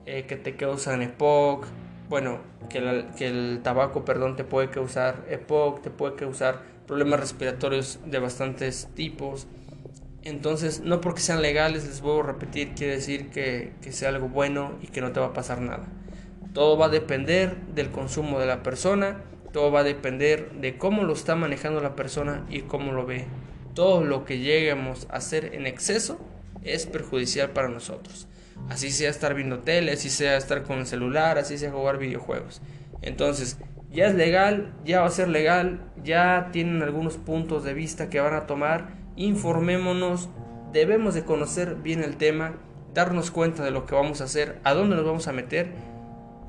eh, 0.04 0.24
que 0.28 0.36
te 0.36 0.54
causan 0.54 1.02
EPOC, 1.02 1.66
bueno, 2.08 2.38
que, 2.68 2.78
el 3.18 3.58
tabaco, 3.64 4.04
perdón, 4.04 4.36
te 4.36 4.44
puede 4.44 4.70
causar 4.70 5.24
EPOC, 5.28 5.82
te 5.82 5.90
puede 5.90 6.14
causar 6.14 6.62
problemas 6.86 7.18
respiratorios 7.18 7.98
de 8.06 8.20
bastantes 8.20 8.86
tipos. 8.94 9.48
Entonces, 10.22 10.82
no 10.82 11.00
porque 11.00 11.20
sean 11.20 11.42
legales, 11.42 11.84
les 11.84 12.00
vuelvo 12.00 12.20
a 12.20 12.26
repetir, 12.26 12.74
quiere 12.76 12.94
decir 12.94 13.30
que, 13.30 13.72
que 13.82 13.90
sea 13.90 14.10
algo 14.10 14.28
bueno 14.28 14.74
y 14.82 14.86
que 14.86 15.00
no 15.00 15.10
te 15.10 15.18
va 15.18 15.26
a 15.26 15.32
pasar 15.32 15.60
nada. 15.60 15.88
Todo 16.52 16.78
va 16.78 16.86
a 16.86 16.90
depender 16.90 17.56
del 17.74 17.90
consumo 17.90 18.38
de 18.38 18.46
la 18.46 18.62
persona, 18.62 19.16
todo 19.56 19.72
va 19.72 19.80
a 19.80 19.84
depender 19.84 20.50
de 20.60 20.76
cómo 20.76 21.04
lo 21.04 21.14
está 21.14 21.34
manejando 21.34 21.80
la 21.80 21.96
persona 21.96 22.44
y 22.50 22.60
cómo 22.60 22.92
lo 22.92 23.06
ve. 23.06 23.24
Todo 23.72 24.04
lo 24.04 24.26
que 24.26 24.40
lleguemos 24.40 25.06
a 25.08 25.16
hacer 25.16 25.54
en 25.54 25.66
exceso 25.66 26.20
es 26.62 26.84
perjudicial 26.84 27.52
para 27.52 27.68
nosotros. 27.68 28.28
Así 28.68 28.90
sea 28.90 29.08
estar 29.08 29.32
viendo 29.32 29.60
tele, 29.60 29.92
así 29.92 30.10
sea 30.10 30.36
estar 30.36 30.62
con 30.64 30.80
el 30.80 30.86
celular, 30.86 31.38
así 31.38 31.56
sea 31.56 31.72
jugar 31.72 31.96
videojuegos. 31.96 32.60
Entonces, 33.00 33.56
ya 33.90 34.08
es 34.08 34.14
legal, 34.14 34.74
ya 34.84 35.00
va 35.00 35.06
a 35.06 35.10
ser 35.10 35.28
legal, 35.28 35.80
ya 36.04 36.50
tienen 36.52 36.82
algunos 36.82 37.16
puntos 37.16 37.64
de 37.64 37.72
vista 37.72 38.10
que 38.10 38.20
van 38.20 38.34
a 38.34 38.46
tomar. 38.46 38.88
Informémonos, 39.16 40.28
debemos 40.70 41.14
de 41.14 41.24
conocer 41.24 41.76
bien 41.76 42.04
el 42.04 42.18
tema, 42.18 42.56
darnos 42.92 43.30
cuenta 43.30 43.64
de 43.64 43.70
lo 43.70 43.86
que 43.86 43.94
vamos 43.94 44.20
a 44.20 44.24
hacer, 44.24 44.58
a 44.64 44.74
dónde 44.74 44.96
nos 44.96 45.06
vamos 45.06 45.28
a 45.28 45.32
meter. 45.32 45.95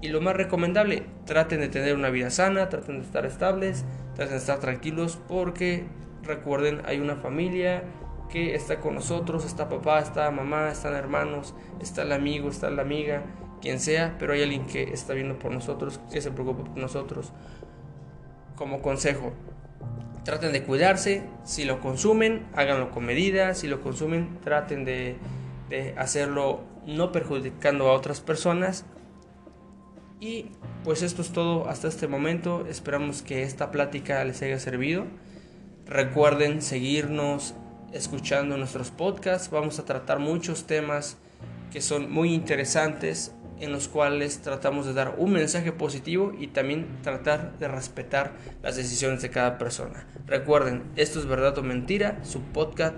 Y 0.02 0.10
lo 0.10 0.22
más 0.22 0.36
recomendable, 0.36 1.04
traten 1.26 1.60
de 1.60 1.70
tener 1.70 1.96
una 1.96 2.10
vida 2.10 2.30
sana, 2.30 2.70
traten 2.70 3.00
de 3.00 3.06
estar 3.06 3.26
estables, 3.26 3.84
traten 4.16 4.34
de 4.34 4.40
estar 4.40 4.60
tranquilos 4.60 5.20
porque 5.28 5.86
recuerden, 6.24 6.82
hay 6.86 7.00
una 7.00 7.16
familia, 7.16 7.84
que 8.30 8.56
está 8.56 8.80
con 8.80 8.96
nosotros, 8.96 9.46
está 9.46 9.70
papá, 9.70 10.00
está 10.00 10.30
mamá, 10.32 10.70
están 10.70 10.96
hermanos, 10.96 11.54
está 11.82 12.02
el 12.02 12.12
amigo, 12.12 12.50
está 12.50 12.70
la 12.70 12.82
amiga, 12.82 13.24
quien 13.62 13.80
sea, 13.80 14.16
pero 14.20 14.34
hay 14.34 14.44
alguien 14.44 14.66
que 14.66 14.84
está 14.94 15.14
viendo 15.14 15.40
por 15.40 15.52
nosotros, 15.52 16.00
que 16.12 16.22
se 16.22 16.32
preocupa 16.32 16.64
por 16.66 16.78
nosotros. 16.78 17.32
Como 18.56 18.82
consejo, 18.82 19.34
traten 20.24 20.52
de 20.52 20.64
cuidarse, 20.64 21.24
si 21.44 21.64
lo 21.64 21.80
consumen, 21.80 22.46
háganlo 22.54 22.92
con 22.92 23.06
medida, 23.06 23.54
si 23.54 23.68
lo 23.68 23.82
consumen, 23.82 24.40
traten 24.44 24.84
de, 24.84 25.18
de 25.70 25.94
hacerlo 25.98 26.62
no 26.86 27.12
perjudicando 27.12 27.88
a 27.88 27.94
otras 27.94 28.20
personas. 28.20 28.86
Y 30.20 30.48
pues 30.84 31.04
esto 31.04 31.22
es 31.22 31.32
todo 31.32 31.70
hasta 31.70 31.88
este 31.88 32.08
momento, 32.08 32.66
esperamos 32.68 33.22
que 33.22 33.44
esta 33.44 33.72
plática 33.72 34.24
les 34.24 34.42
haya 34.42 34.60
servido. 34.60 35.06
Recuerden 35.86 36.62
seguirnos 36.62 37.54
escuchando 37.94 38.58
nuestros 38.58 38.92
podcasts. 38.92 39.50
Vamos 39.50 39.80
a 39.80 39.86
tratar 39.86 40.20
muchos 40.20 40.66
temas 40.66 41.18
que 41.72 41.82
son 41.82 42.12
muy 42.12 42.34
interesantes 42.34 43.34
en 43.60 43.72
los 43.72 43.88
cuales 43.88 44.40
tratamos 44.42 44.86
de 44.86 44.94
dar 44.94 45.16
un 45.18 45.32
mensaje 45.32 45.72
positivo 45.72 46.34
y 46.38 46.48
también 46.48 46.88
tratar 47.02 47.58
de 47.58 47.68
respetar 47.68 48.34
las 48.62 48.76
decisiones 48.76 49.22
de 49.22 49.30
cada 49.30 49.58
persona. 49.58 50.06
Recuerden, 50.26 50.84
esto 50.96 51.20
es 51.20 51.26
verdad 51.26 51.58
o 51.58 51.64
mentira, 51.64 52.24
su 52.24 52.42
podcast 52.42 52.96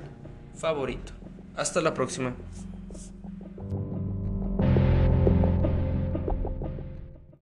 favorito. 0.55 1.13
Hasta 1.55 1.81
la 1.81 1.93
próxima. 1.93 2.35